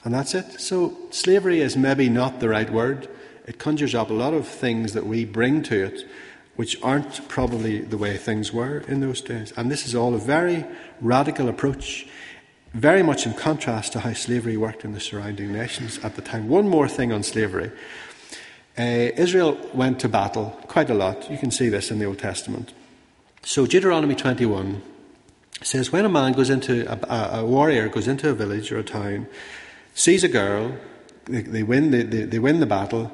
[0.02, 0.60] And that's it.
[0.60, 3.08] So, slavery is maybe not the right word.
[3.46, 6.08] It conjures up a lot of things that we bring to it
[6.56, 9.52] which aren't probably the way things were in those days.
[9.56, 10.64] And this is all a very
[11.00, 12.08] radical approach
[12.76, 16.46] very much in contrast to how slavery worked in the surrounding nations at the time.
[16.48, 17.70] One more thing on slavery.
[18.78, 21.30] Uh, Israel went to battle quite a lot.
[21.30, 22.74] You can see this in the Old Testament.
[23.42, 24.82] So Deuteronomy 21
[25.62, 28.84] says when a man goes into, a, a warrior goes into a village or a
[28.84, 29.26] town,
[29.94, 30.76] sees a girl,
[31.24, 33.10] they, they win the, they, they win the battle,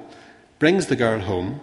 [0.58, 1.60] brings the girl home,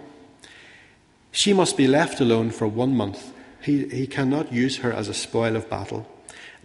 [1.31, 3.33] she must be left alone for one month.
[3.61, 6.07] He, he cannot use her as a spoil of battle.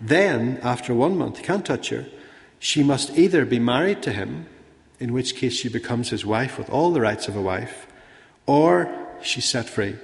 [0.00, 2.06] Then, after one month, he can't touch her.
[2.58, 4.46] She must either be married to him,
[4.98, 7.86] in which case she becomes his wife with all the rights of a wife,
[8.46, 9.96] or she's set free.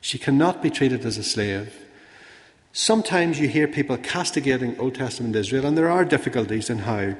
[0.00, 1.74] She cannot be treated as a slave.
[2.72, 7.14] Sometimes you hear people castigating Old Testament Israel, and there are difficulties in how,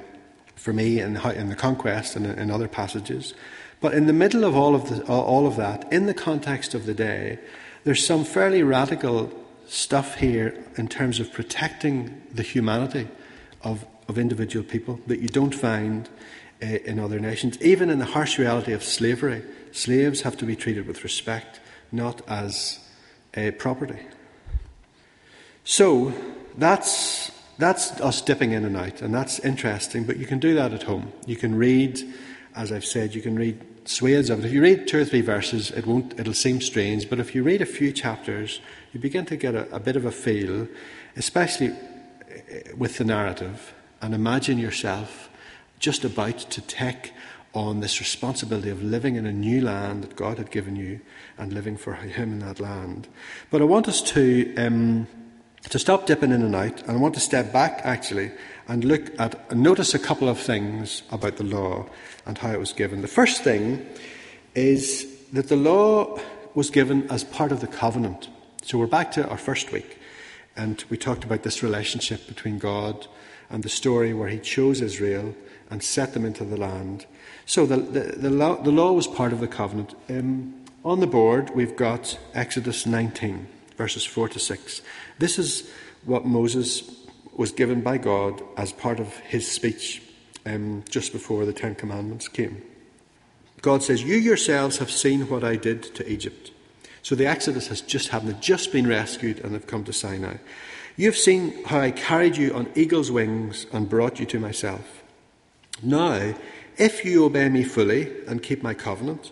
[0.57, 3.35] for me, in, how, in the conquest and in other passages.
[3.81, 6.87] But in the middle of all of, the, all of that, in the context of
[6.87, 7.38] the day,
[7.85, 9.31] there's some fairly radical
[9.66, 13.09] stuff here in terms of protecting the humanity
[13.62, 16.09] of, of individual people that you don't find
[16.62, 17.61] uh, in other nations.
[17.62, 22.20] Even in the harsh reality of slavery, slaves have to be treated with respect, not
[22.29, 22.79] as
[23.37, 23.98] uh, property.
[25.64, 26.12] So
[26.57, 30.05] that's that's us dipping in and out, and that's interesting.
[30.05, 31.12] But you can do that at home.
[31.27, 32.03] You can read,
[32.57, 34.46] as I've said, you can read swathes of it.
[34.46, 36.18] If you read two or three verses, it won't.
[36.18, 37.09] It'll seem strange.
[37.09, 38.61] But if you read a few chapters,
[38.92, 40.68] you begin to get a, a bit of a feel,
[41.16, 45.31] especially eh, with the narrative, and imagine yourself
[45.78, 47.12] just about to take
[47.55, 51.00] on this responsibility of living in a new land that God had given you
[51.37, 53.09] and living for Him in that land.
[53.50, 55.07] But I want us to um,
[55.68, 58.33] to stop dipping in and out, and I want to step back actually
[58.68, 61.87] and look at and notice a couple of things about the law
[62.26, 63.00] and how it was given.
[63.00, 63.87] The first thing
[64.55, 66.18] is that the law
[66.55, 68.28] was given as part of the covenant.
[68.64, 69.98] So we're back to our first week,
[70.57, 73.09] and we talked about this relationship between God
[73.51, 75.35] and the story where He chose Israel
[75.68, 77.07] and set them into the land.
[77.44, 79.96] So the, the, the, law, the law, was part of the covenant.
[80.09, 84.81] Um, on the board, we've got Exodus 19, verses 4 to 6.
[85.18, 85.68] This is
[86.05, 86.88] what Moses
[87.35, 90.03] was given by God as part of his speech
[90.46, 92.62] um, just before the Ten Commandments came.
[93.61, 96.52] God says, You yourselves have seen what I did to Egypt
[97.03, 98.31] so the Exodus has just happened.
[98.31, 100.37] They've just been rescued and they've come to Sinai.
[100.97, 105.03] You've seen how I carried you on eagle's wings and brought you to myself.
[105.83, 106.35] Now,
[106.79, 109.31] If you obey me fully and keep my covenant,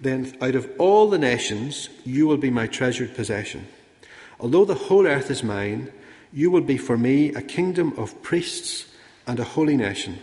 [0.00, 3.66] then out of all the nations you will be my treasured possession.
[4.38, 5.90] Although the whole earth is mine,
[6.32, 8.86] you will be for me a kingdom of priests
[9.26, 10.18] and a holy nation.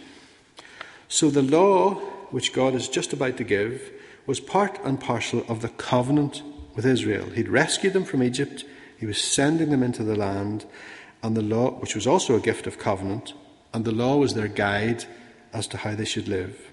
[1.08, 1.96] So the law
[2.30, 3.92] which God is just about to give
[4.28, 6.44] was part and parcel of the covenant
[6.80, 7.30] with Israel.
[7.32, 8.64] He'd rescued them from Egypt,
[8.98, 10.64] he was sending them into the land,
[11.22, 13.34] and the law, which was also a gift of covenant,
[13.74, 15.04] and the law was their guide
[15.52, 16.72] as to how they should live.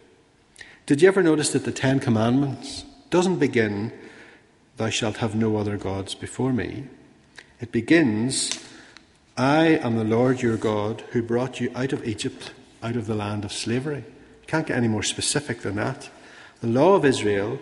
[0.86, 3.92] Did you ever notice that the Ten Commandments doesn't begin,
[4.76, 6.84] Thou shalt have no other gods before me?
[7.60, 8.64] It begins,
[9.36, 13.16] I am the Lord your God who brought you out of Egypt, out of the
[13.16, 14.04] land of slavery.
[14.06, 16.08] You can't get any more specific than that.
[16.60, 17.58] The law of Israel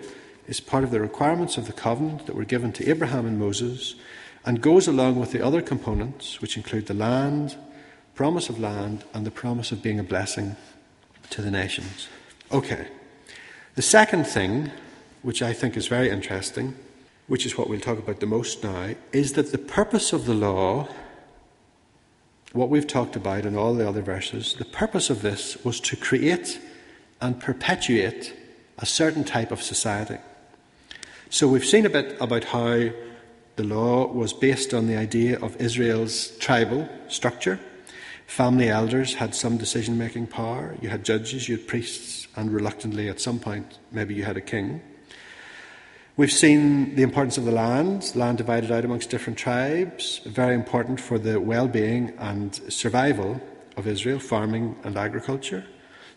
[0.46, 3.94] is part of the requirements of the covenant that were given to Abraham and Moses
[4.44, 7.57] and goes along with the other components, which include the land,
[8.14, 10.57] promise of land, and the promise of being a blessing
[11.30, 12.09] to the nations.
[12.52, 12.88] Okay.
[13.74, 14.70] The second thing,
[15.22, 16.76] which I think is very interesting,
[17.26, 20.35] which is what we'll talk about the most now, is that the purpose of the
[20.35, 20.88] law,
[22.52, 25.96] what we've talked about in all the other verses, the purpose of this was to
[25.96, 26.61] create
[27.20, 28.35] and perpetuate
[28.78, 30.18] a certain type of society.
[31.30, 32.90] So we've seen a bit about how
[33.56, 37.58] the law was based on the idea of Israel's tribal structure.
[38.26, 40.76] Family elders had some decision making power.
[40.80, 44.40] You had judges, you had priests, and reluctantly, at some point, maybe you had a
[44.40, 44.82] king.
[46.16, 51.00] We've seen the importance of the land, land divided out amongst different tribes, very important
[51.00, 53.40] for the well being and survival
[53.76, 55.64] of Israel, farming and agriculture.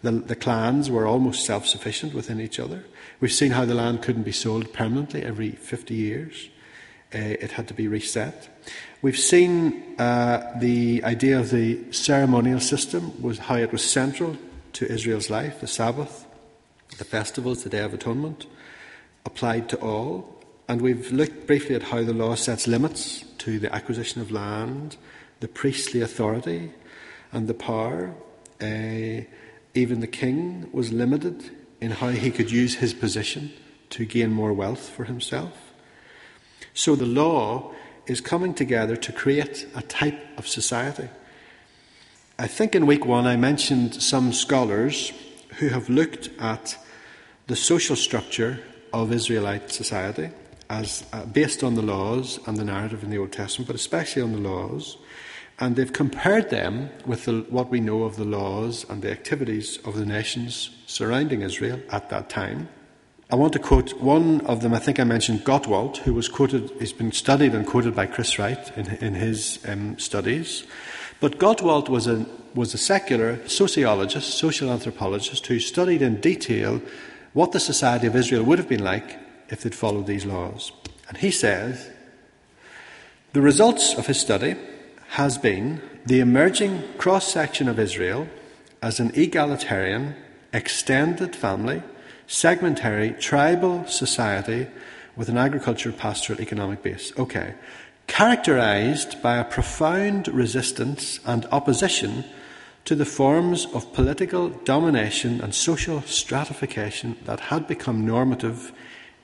[0.02, 2.84] The, the clans were almost self sufficient within each other.
[3.20, 6.50] We've seen how the land couldn't be sold permanently every 50 years,
[7.14, 8.50] uh, it had to be reset.
[9.02, 14.38] We've seen uh, the idea of the ceremonial system, was how it was central
[14.74, 16.28] to Israel's life, the Sabbath,
[16.98, 18.46] the festivals, the Day of Atonement
[19.26, 20.44] applied to all.
[20.68, 24.98] And we've looked briefly at how the law sets limits to the acquisition of land,
[25.40, 26.72] the priestly authority,
[27.32, 28.14] and the power.
[28.60, 29.22] Uh,
[29.78, 33.52] even the king was limited in how he could use his position
[33.92, 35.54] to gain more wealth for himself.
[36.74, 37.74] So the law
[38.08, 41.10] is coming together to create a type of society.
[42.40, 45.12] I think in week one I mentioned some scholars
[45.58, 46.78] who have looked at
[47.48, 48.60] the social structure
[48.94, 50.30] of Israelite society
[50.70, 54.22] as uh, based on the laws and the narrative in the Old Testament, but especially
[54.22, 54.98] on the laws.
[55.60, 59.80] And they've compared them with the, what we know of the laws and the activities
[59.86, 62.70] of the nations surrounding Israel at that time.
[63.30, 64.74] I want to quote one of them.
[64.74, 68.38] I think I mentioned Gottwald, who was quoted, he's been studied and quoted by Chris
[68.39, 70.63] Wright in, in his um, studies.
[71.20, 76.82] But Gottwald was a, was a secular sociologist, social anthropologist, who studied in detail
[77.34, 79.17] what the society of Israel would have been like
[79.50, 80.72] if they'd followed these laws.
[81.10, 81.89] And he says
[83.34, 84.56] the results of his study
[85.10, 88.28] has been the emerging cross section of Israel
[88.82, 90.15] as an egalitarian,
[90.54, 91.82] extended family,
[92.28, 94.67] segmentary, tribal society
[95.15, 97.12] with an agriculture, pastoral, economic base.
[97.17, 97.56] Okay.
[98.06, 102.24] Characterized by a profound resistance and opposition
[102.86, 108.72] to the forms of political domination and social stratification that had become normative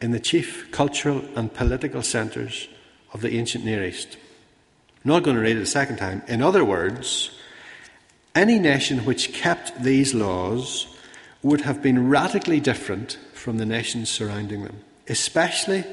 [0.01, 2.67] in the chief cultural and political centres
[3.13, 4.17] of the ancient Near East.
[5.05, 6.21] Not going to read it a second time.
[6.27, 7.31] In other words,
[8.35, 10.87] any nation which kept these laws
[11.41, 15.83] would have been radically different from the nations surrounding them, especially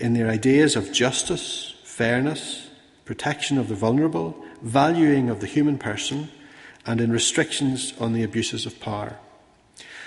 [0.00, 2.68] in their ideas of justice, fairness,
[3.04, 6.28] protection of the vulnerable, valuing of the human person,
[6.84, 9.16] and in restrictions on the abuses of power.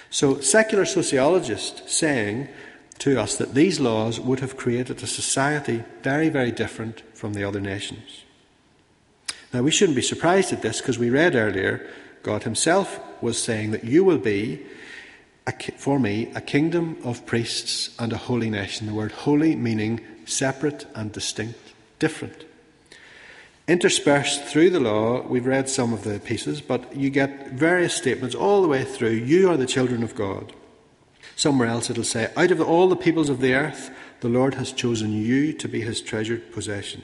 [0.10, 2.49] So, secular sociologists saying
[2.99, 7.43] to us that these laws would have created a society very, very different from the
[7.43, 8.23] other nations.
[9.53, 11.87] Now, we shouldn't be surprised at this because we read earlier
[12.23, 14.65] God Himself was saying that you will be,
[15.77, 18.87] for me, a kingdom of priests and a holy nation.
[18.87, 21.59] The word holy meaning separate and distinct,
[21.99, 22.45] different.
[23.67, 28.35] Interspersed through the law, we've read some of the pieces, but you get various statements
[28.35, 29.12] all the way through.
[29.12, 30.54] You are the children of God.
[31.35, 33.91] Somewhere else it'll say, Out of all the peoples of the earth,
[34.21, 37.04] the Lord has chosen you to be his treasured possession.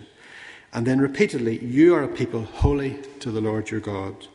[0.73, 4.27] And then repeatedly, You are a people holy to the Lord your God.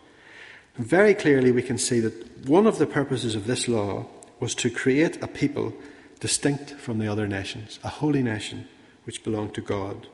[0.77, 4.07] Very clearly, we can see that one of the purposes of this law
[4.41, 5.73] was to create a people
[6.19, 8.67] distinct from the other nations, a holy nation
[9.05, 10.09] which belonged to God.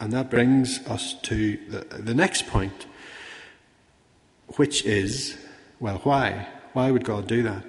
[0.00, 2.86] And that brings us to the, the next point,
[4.56, 5.36] which is
[5.80, 6.46] well, why?
[6.74, 7.64] Why would God do that?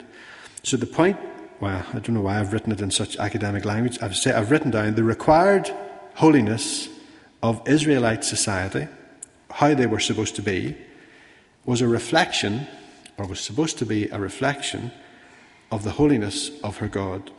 [0.63, 1.17] So the point,
[1.61, 3.97] well, I don't know why I've written it in such academic language.
[4.01, 5.73] I've, say, I've written down the required
[6.15, 6.89] holiness
[7.41, 8.87] of Israelite society,
[9.49, 10.75] how they were supposed to be,
[11.65, 12.67] was a reflection,
[13.17, 14.91] or was supposed to be a reflection,
[15.71, 17.31] of the holiness of her God.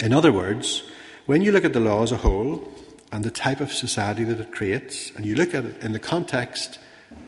[0.00, 0.82] In other words,
[1.26, 2.68] when you look at the law as a whole
[3.12, 5.98] and the type of society that it creates, and you look at it in the
[5.98, 6.78] context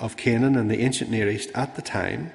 [0.01, 2.33] of Canaan and the ancient Near East at the time,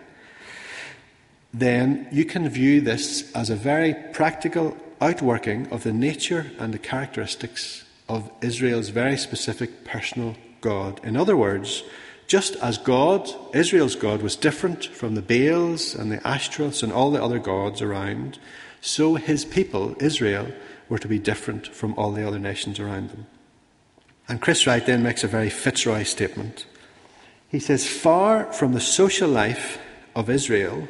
[1.54, 6.80] then you can view this as a very practical outworking of the nature and the
[6.80, 11.00] characteristics of Israel's very specific personal God.
[11.04, 11.84] In other words,
[12.28, 17.12] just as God, Israel's God, was different from the Baals and the Ashtoreths and all
[17.12, 18.38] the other gods around,
[18.82, 20.52] so his people, Israel,
[20.90, 23.28] were to be different from all the other nations around them.
[24.28, 26.66] And Chris Wright then makes a very Fitzroy statement.
[27.48, 29.80] He says, Far from the social life
[30.16, 30.88] of Israel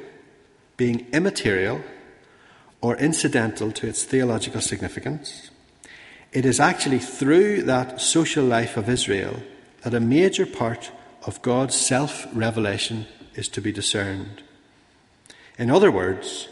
[0.75, 1.81] being immaterial
[2.81, 5.51] or incidental to its theological significance,
[6.31, 9.41] it is actually through that social life of Israel
[9.81, 10.91] that a major part
[11.25, 14.43] of God's self revelation is to be discerned.
[15.57, 16.47] In other words,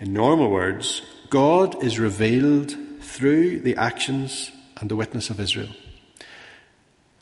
[0.00, 5.70] in normal words, God is revealed through the actions and the witness of Israel,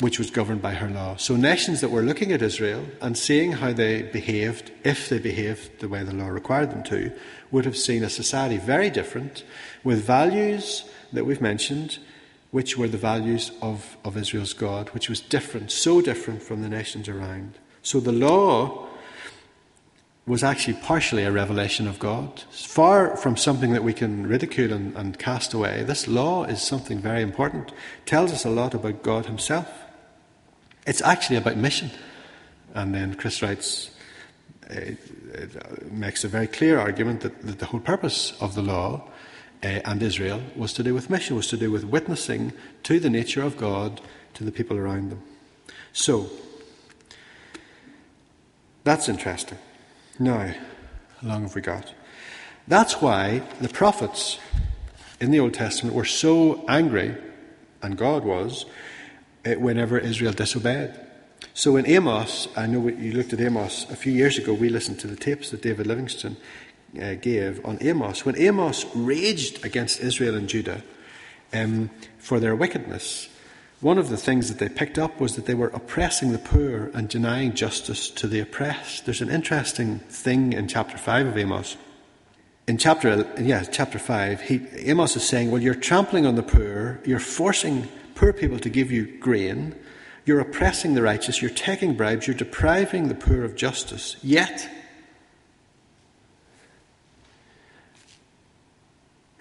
[0.00, 1.16] which was governed by her law.
[1.16, 5.80] So, nations that were looking at Israel and seeing how they behaved, if they behaved
[5.80, 7.12] the way the law required them to,
[7.50, 9.44] would have seen a society very different,
[9.84, 10.84] with values
[11.14, 11.98] that we've mentioned,
[12.50, 16.68] which were the values of, of Israel's God, which was different, so different from the
[16.68, 17.58] nations around.
[17.82, 18.88] So, the law
[20.26, 22.40] was actually partially a revelation of God.
[22.50, 26.98] Far from something that we can ridicule and, and, cast away, this law is something
[26.98, 27.70] very important.
[27.70, 29.68] It tells us a lot about God Himself.
[30.86, 31.90] It's actually about mission.
[32.74, 33.90] And then Chris Wright's
[34.70, 34.92] uh,
[35.90, 39.06] makes a very clear argument that, that, the whole purpose of the law
[39.64, 42.52] uh, and Israel was to do with mission, was to do with witnessing
[42.82, 44.00] to the nature of God
[44.34, 45.22] to the people around them.
[45.92, 46.28] So,
[48.84, 49.58] that's interesting.
[50.18, 50.54] Now,
[51.20, 51.94] how long have we got?
[52.68, 54.38] That's why the prophets
[55.20, 57.16] in the Old Testament were so angry,
[57.82, 58.66] and God was,
[59.44, 60.94] eh, whenever Israel disobeyed.
[61.52, 64.98] So in Amos, I know you looked at Amos a few years ago, we listened
[65.00, 66.36] to the tapes that David Livingstone
[67.00, 68.24] uh, gave on Amos.
[68.24, 70.82] When Amos raged against Israel and Judah
[71.52, 73.28] um, for their wickedness,
[73.80, 76.90] one of the things that they picked up was that they were oppressing the poor
[76.94, 79.04] and denying justice to the oppressed.
[79.04, 81.76] There's an interesting thing in chapter 5 of Amos.
[82.66, 86.98] In chapter, yeah, chapter 5, he, Amos is saying, Well, you're trampling on the poor,
[87.04, 89.74] you're forcing poor people to give you grain,
[90.24, 94.16] you're oppressing the righteous, you're taking bribes, you're depriving the poor of justice.
[94.22, 94.70] Yet,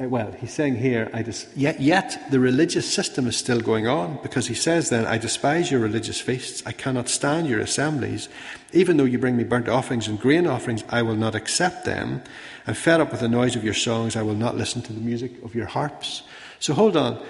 [0.04, 3.88] Uh, well, he's saying here, I dis- yet, yet the religious system is still going
[3.88, 6.64] on because he says then, I despise your religious feasts.
[6.66, 8.28] I cannot stand your assemblies.
[8.74, 12.22] Even though you bring me burnt offerings and grain offerings, I will not accept them.
[12.68, 14.16] I'm fed up with the noise of your songs.
[14.16, 16.24] I will not listen to the music of your harps.
[16.60, 17.22] So hold on.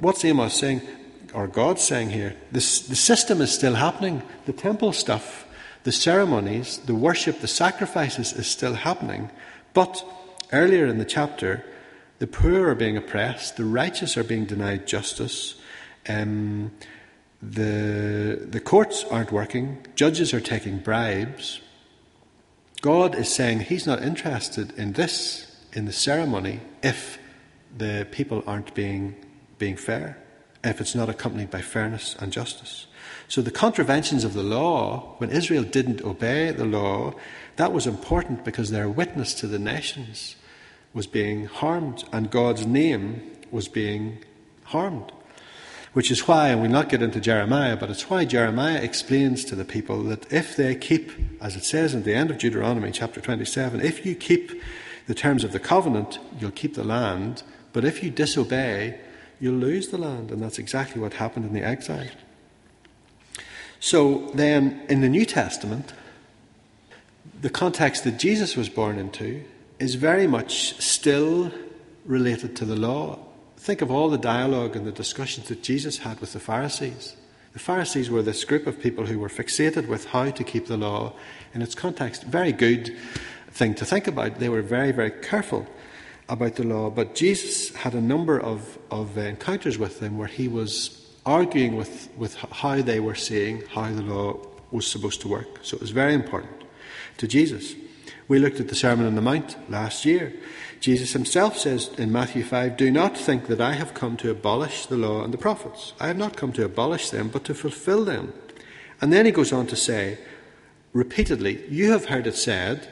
[0.00, 0.82] What's Amos saying,
[1.34, 2.36] or God saying here?
[2.52, 4.22] This, the system is still happening.
[4.46, 5.46] The temple stuff,
[5.84, 9.30] the ceremonies, the worship, the sacrifices is still happening.
[9.72, 10.04] But
[10.52, 11.64] earlier in the chapter,
[12.18, 15.54] the poor are being oppressed, the righteous are being denied justice,
[16.08, 16.72] um,
[17.40, 21.60] the, the courts aren't working, judges are taking bribes.
[22.80, 27.18] God is saying He's not interested in this, in the ceremony, if
[27.76, 29.14] the people aren't being,
[29.58, 30.18] being fair,
[30.64, 32.86] if it's not accompanied by fairness and justice.
[33.28, 37.14] So the contraventions of the law, when Israel didn't obey the law,
[37.56, 40.34] that was important because they're witness to the nations
[40.94, 44.24] was being harmed and God's name was being
[44.64, 45.12] harmed.
[45.94, 49.56] Which is why, and we'll not get into Jeremiah, but it's why Jeremiah explains to
[49.56, 51.10] the people that if they keep,
[51.40, 54.62] as it says at the end of Deuteronomy chapter 27, if you keep
[55.06, 59.00] the terms of the covenant, you'll keep the land, but if you disobey,
[59.40, 60.30] you'll lose the land.
[60.30, 62.10] And that's exactly what happened in the exile.
[63.80, 65.92] So then, in the New Testament,
[67.40, 69.44] the context that Jesus was born into
[69.78, 71.52] is very much still
[72.04, 73.18] related to the law.
[73.56, 77.16] Think of all the dialogue and the discussions that Jesus had with the Pharisees.
[77.52, 80.76] The Pharisees were this group of people who were fixated with how to keep the
[80.76, 81.12] law
[81.54, 82.24] in its context.
[82.24, 82.96] Very good
[83.50, 84.38] thing to think about.
[84.38, 85.66] They were very, very careful
[86.28, 86.90] about the law.
[86.90, 92.08] But Jesus had a number of, of encounters with them where he was arguing with,
[92.16, 94.38] with how they were seeing how the law
[94.70, 95.58] was supposed to work.
[95.62, 96.64] So it was very important
[97.18, 97.74] to Jesus.
[98.28, 100.34] We looked at the Sermon on the Mount last year.
[100.80, 104.84] Jesus himself says in Matthew 5 Do not think that I have come to abolish
[104.84, 105.94] the law and the prophets.
[105.98, 108.34] I have not come to abolish them, but to fulfill them.
[109.00, 110.18] And then he goes on to say,
[110.92, 112.88] repeatedly, You have heard it said,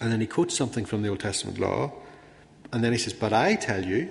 [0.00, 1.92] and then he quotes something from the Old Testament law,
[2.72, 4.10] and then he says, But I tell you.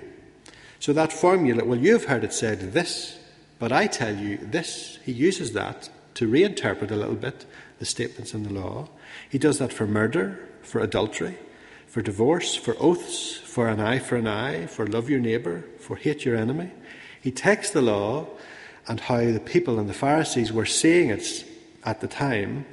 [0.79, 3.19] So that formula, well, you have heard it said this,
[3.59, 4.99] but I tell you this.
[5.03, 7.45] He uses that to reinterpret a little bit
[7.79, 8.87] the statements in the law.
[9.29, 11.37] He does that for murder, for adultery,
[11.87, 15.95] for divorce, for oaths, for an eye for an eye, for love your neighbour, for
[15.95, 16.71] hate your enemy.
[17.21, 18.27] He takes the law
[18.87, 21.45] and how the people and the Pharisees were seeing it
[21.83, 22.65] at the time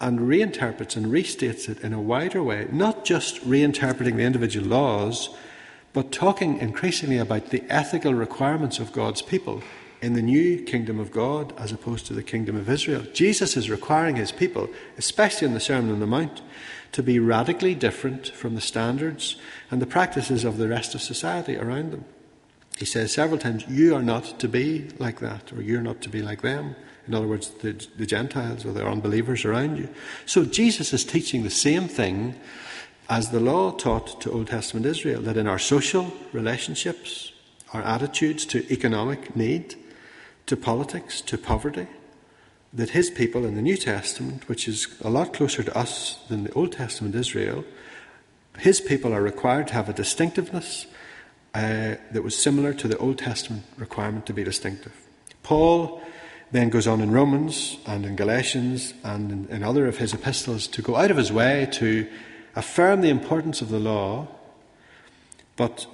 [0.00, 5.30] and reinterprets and restates it in a wider way, not just reinterpreting the individual laws,
[5.92, 9.62] but talking increasingly about the ethical requirements of God's people
[10.04, 13.06] in the new kingdom of God as opposed to the kingdom of Israel.
[13.14, 16.42] Jesus is requiring his people, especially in the Sermon on the Mount,
[16.92, 19.36] to be radically different from the standards
[19.70, 22.04] and the practices of the rest of society around them.
[22.76, 26.10] He says several times, You are not to be like that, or you're not to
[26.10, 26.76] be like them.
[27.08, 29.88] In other words, the, the Gentiles or the unbelievers around you.
[30.26, 32.38] So Jesus is teaching the same thing
[33.08, 37.32] as the law taught to Old Testament Israel that in our social relationships,
[37.72, 39.76] our attitudes to economic need,
[40.46, 41.86] to politics, to poverty,
[42.72, 46.44] that his people in the New Testament, which is a lot closer to us than
[46.44, 47.64] the Old Testament Israel,
[48.58, 50.86] his people are required to have a distinctiveness
[51.54, 54.92] uh, that was similar to the Old Testament requirement to be distinctive.
[55.42, 56.02] Paul
[56.50, 60.66] then goes on in Romans and in Galatians and in, in other of his epistles
[60.68, 62.08] to go out of his way to
[62.56, 64.28] affirm the importance of the law,
[65.56, 65.86] but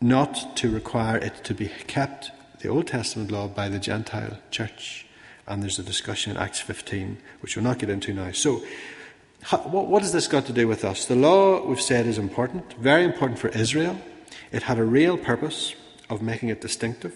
[0.00, 2.30] not to require it to be kept,
[2.60, 5.08] the Old Testament law, by the Gentile church
[5.48, 8.30] and there's a discussion in Acts 15, which we'll not get into now.
[8.32, 8.62] So,
[9.64, 11.06] what has this got to do with us?
[11.06, 13.98] The law, we've said, is important, very important for Israel.
[14.52, 15.74] It had a real purpose
[16.10, 17.14] of making it distinctive.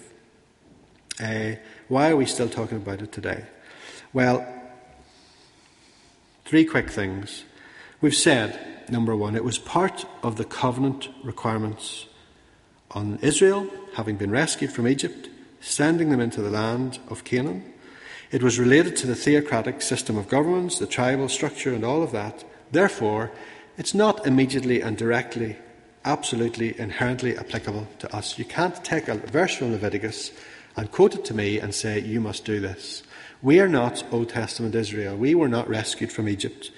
[1.21, 1.55] Uh,
[1.89, 3.45] why are we still talking about it today?
[4.13, 4.47] Well,
[6.45, 7.43] three quick things.
[8.01, 12.07] We've said, number one, it was part of the covenant requirements
[12.91, 15.29] on Israel, having been rescued from Egypt,
[15.63, 17.63] sending them into the land of Canaan.
[18.31, 22.11] It was related to the theocratic system of governments, the tribal structure, and all of
[22.11, 22.43] that.
[22.71, 23.31] Therefore,
[23.77, 25.55] it's not immediately and directly,
[26.03, 28.37] absolutely, inherently applicable to us.
[28.37, 30.31] You can't take a verse from Leviticus
[30.75, 33.03] and quote it to me and say, You must do this.
[33.41, 35.15] We are not Old Testament Israel.
[35.15, 36.71] We were not rescued from Egypt,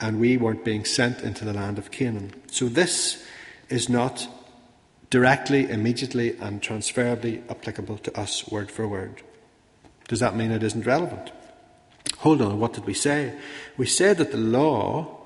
[0.00, 2.34] and we weren't being sent into the land of Canaan.
[2.50, 3.24] So this
[3.68, 4.26] is not
[5.12, 9.22] directly, immediately, and transferably applicable to us word for word.
[10.08, 11.30] Does that mean it isn't relevant?
[12.20, 13.38] Hold on, what did we say?
[13.76, 15.18] We said that the law,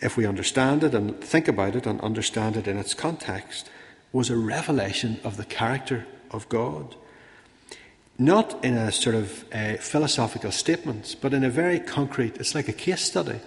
[0.00, 3.70] if we understand it and think about it and understand it in its context,
[4.12, 6.96] was a revelation of the character of God.
[8.18, 12.66] Not in a sort of uh, philosophical statements, but in a very concrete, it's like
[12.66, 13.38] a case study.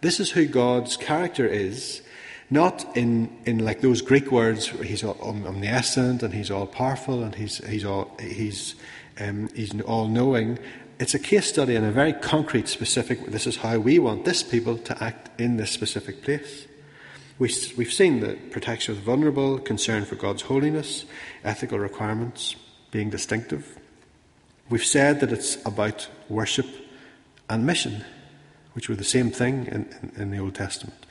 [0.00, 2.02] This is who God's character is,
[2.50, 7.58] not in, in like those Greek words, he's omniscient and he's all powerful and he's,
[7.66, 8.74] he's, all, he's
[9.20, 10.58] um, he's all knowing.
[10.98, 13.26] It's a case study and a very concrete, specific.
[13.26, 16.66] This is how we want this people to act in this specific place.
[17.38, 21.04] We, we've seen the protection of the vulnerable, concern for God's holiness,
[21.44, 22.56] ethical requirements,
[22.90, 23.78] being distinctive.
[24.70, 26.66] We've said that it's about worship
[27.48, 28.04] and mission,
[28.72, 31.06] which were the same thing in, in, in, the Old Testament.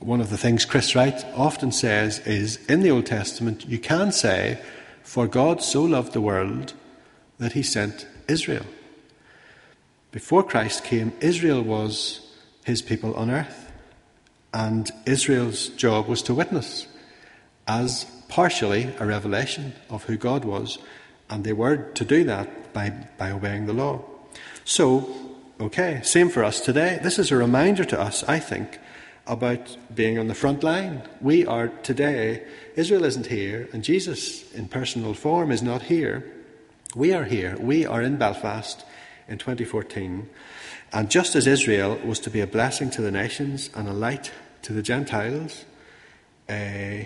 [0.00, 4.12] One of the things Chris Wright often says is in the Old Testament, you can
[4.12, 4.60] say,
[5.02, 6.72] For God so loved the world
[7.38, 8.64] that he sent Israel.
[10.12, 12.32] Before Christ came, Israel was
[12.64, 13.72] his people on earth,
[14.54, 16.86] and Israel's job was to witness
[17.66, 20.78] as partially a revelation of who God was,
[21.28, 24.02] and they were to do that by, by obeying the law.
[24.64, 27.00] So, okay, same for us today.
[27.02, 28.78] This is a reminder to us, I think,
[29.28, 31.02] about being on the front line.
[31.20, 32.42] We are today,
[32.74, 36.24] Israel isn't here, and Jesus in personal form is not here.
[36.96, 38.84] We are here, we are in Belfast
[39.28, 40.28] in 2014,
[40.92, 44.32] and just as Israel was to be a blessing to the nations and a light
[44.62, 45.66] to the Gentiles
[46.48, 47.04] uh,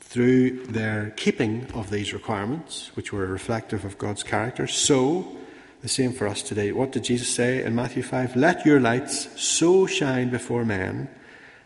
[0.00, 5.36] through their keeping of these requirements, which were reflective of God's character, so
[5.82, 6.72] the same for us today.
[6.72, 8.36] What did Jesus say in Matthew 5?
[8.36, 11.08] Let your lights so shine before men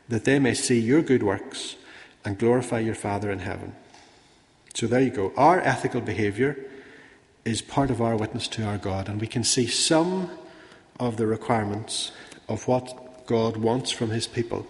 [0.08, 1.76] that they may see your good works
[2.24, 3.74] and glorify your Father in heaven.
[4.74, 5.32] So there you go.
[5.36, 6.56] Our ethical behaviour
[7.44, 10.30] is part of our witness to our God, and we can see some
[10.98, 12.12] of the requirements
[12.48, 14.66] of what God wants from his people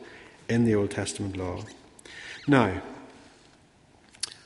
[0.49, 1.61] in the Old Testament law.
[2.47, 2.83] Now,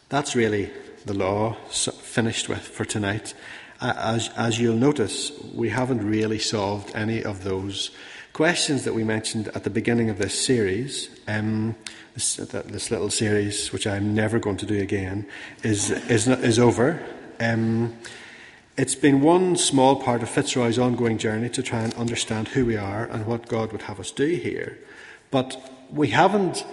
[0.08, 0.70] that's really
[1.04, 3.34] the law finished with for tonight.
[3.80, 7.90] As, as you'll notice, we haven't really solved any of those
[8.32, 11.08] questions that we mentioned at the beginning of this series.
[11.28, 11.76] Um,
[12.14, 15.26] this, this, little series, which I'm never going to do again,
[15.62, 17.00] is, is, is over.
[17.38, 17.96] Um,
[18.76, 22.76] it's been one small part of Fitzroy's ongoing journey to try and understand who we
[22.76, 24.78] are and what God would have us do here.
[25.30, 26.64] But we haven't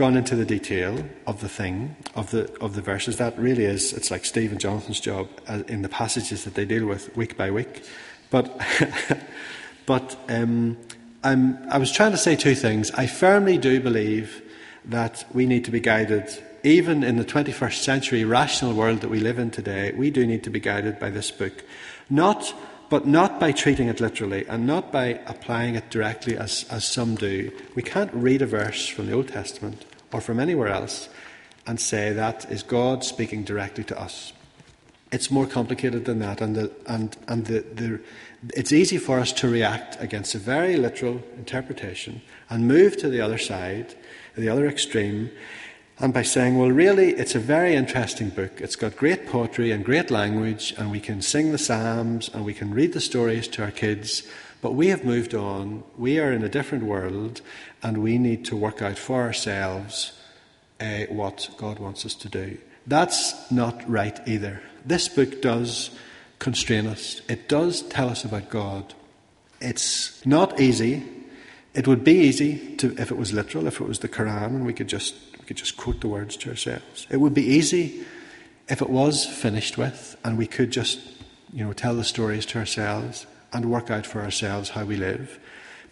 [0.00, 3.18] gone into the detail of the thing, of the, of the verses.
[3.18, 6.64] That really is, it's like Steve and Jonathan's job uh, in the passages that they
[6.64, 7.82] deal with week by week.
[8.30, 8.58] But,
[9.86, 10.78] but um,
[11.22, 12.90] i was trying to say two things.
[12.92, 14.40] I firmly do believe
[14.86, 16.30] that we need to be guided,
[16.64, 20.42] even in the 21st century rational world that we live in today, we do need
[20.44, 21.62] to be guided by this book.
[22.08, 22.54] Not
[22.88, 27.14] but not by treating it literally and not by applying it directly as, as some
[27.14, 27.52] do.
[27.76, 31.08] We can't read a verse from the Old Testament or from anywhere else
[31.66, 34.32] and say that is God speaking directly to us.
[35.12, 38.00] It's more complicated than that, and, the, and, and the, the,
[38.54, 43.20] it's easy for us to react against a very literal interpretation and move to the
[43.20, 43.94] other side,
[44.36, 45.30] the other extreme,
[45.98, 48.60] and by saying, well, really, it's a very interesting book.
[48.60, 52.54] It's got great poetry and great language, and we can sing the Psalms and we
[52.54, 54.22] can read the stories to our kids,
[54.62, 55.82] but we have moved on.
[55.98, 57.42] We are in a different world,
[57.82, 60.12] and we need to work out for ourselves
[60.80, 62.58] uh, what God wants us to do.
[62.86, 64.62] That's not right either.
[64.84, 65.90] This book does
[66.38, 68.94] constrain us, it does tell us about God.
[69.60, 71.06] It's not easy.
[71.74, 74.66] It would be easy to, if it was literal, if it was the Quran, and
[74.66, 77.06] we could just we could just quote the words to ourselves.
[77.10, 78.04] It would be easy
[78.68, 80.98] if it was finished with, and we could just,
[81.52, 85.38] you know, tell the stories to ourselves and work out for ourselves how we live.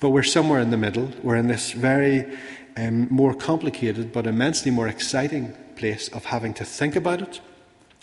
[0.01, 1.11] But we're somewhere in the middle.
[1.23, 2.39] We're in this very
[2.77, 7.41] um, more complicated but immensely more exciting place of having to think about it,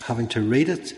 [0.02, 0.92] having to read it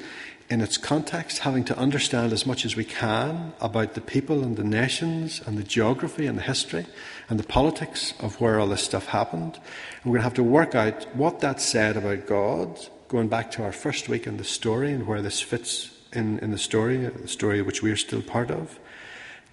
[0.50, 4.56] in its context, having to understand as much as we can about the people and
[4.56, 6.86] the nations and the geography and the history
[7.28, 9.54] and the politics of where all this stuff happened.
[10.02, 12.78] And we're going to have to work out what that said about God,
[13.08, 16.50] going back to our first week in the story and where this fits in, in
[16.50, 18.80] the story, the story which we are still part of,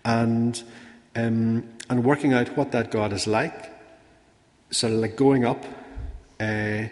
[0.05, 0.63] and,
[1.15, 3.71] um, and working out what that God is like,
[4.69, 5.63] of like going up.
[6.39, 6.85] Uh,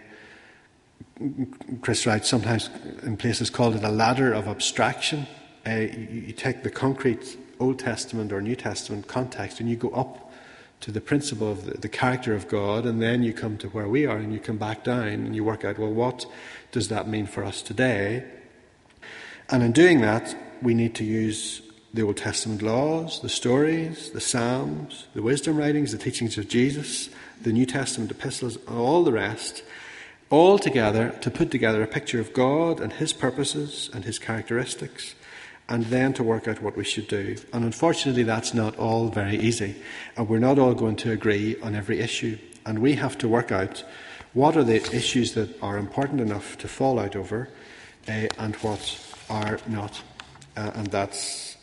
[1.80, 2.70] Chris Wright sometimes
[3.02, 5.26] in places called it a ladder of abstraction.
[5.66, 9.90] Uh, you, you, take the concrete Old Testament or New Testament context and you go
[9.90, 10.32] up
[10.80, 13.88] to the principle of the, the, character of God, and then you come to where
[13.88, 16.26] we are and you come back down and you work out, well, what
[16.72, 18.22] does that mean for us today?
[19.48, 21.62] And in doing that, we need to use
[21.94, 27.08] the Old Testament laws, the stories, the Psalms, the wisdom writings, the teachings of Jesus,
[27.40, 29.62] the New Testament epistles, and all the rest,
[30.28, 35.14] all together to put together a picture of God and His purposes and His characteristics,
[35.68, 37.36] and then to work out what we should do.
[37.52, 39.76] And unfortunately, that's not all very easy,
[40.16, 42.38] and we're not all going to agree on every issue.
[42.66, 43.84] And we have to work out
[44.32, 47.50] what are the issues that are important enough to fall out over,
[48.08, 48.98] uh, and what
[49.30, 50.02] are not.
[50.56, 51.53] Uh, and that's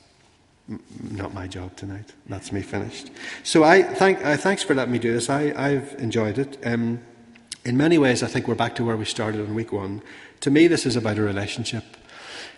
[1.12, 2.14] not my job tonight.
[2.28, 3.12] That's me finished.
[3.44, 5.30] So I thank uh, thanks for letting me do this.
[5.30, 6.58] I, I've enjoyed it.
[6.66, 7.02] Um,
[7.64, 10.02] in many ways, I think we're back to where we started in week one.
[10.42, 11.84] To me, this is about a relationship.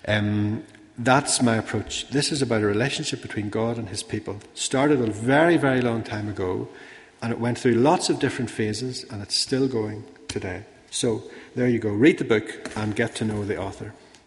[0.07, 0.63] Um,
[0.97, 2.07] that's my approach.
[2.09, 4.39] This is about a relationship between God and His people.
[4.53, 6.69] Started a very, very long time ago,
[7.21, 10.63] and it went through lots of different phases, and it's still going today.
[10.91, 11.23] So
[11.55, 11.89] there you go.
[11.89, 13.93] Read the book and get to know the author.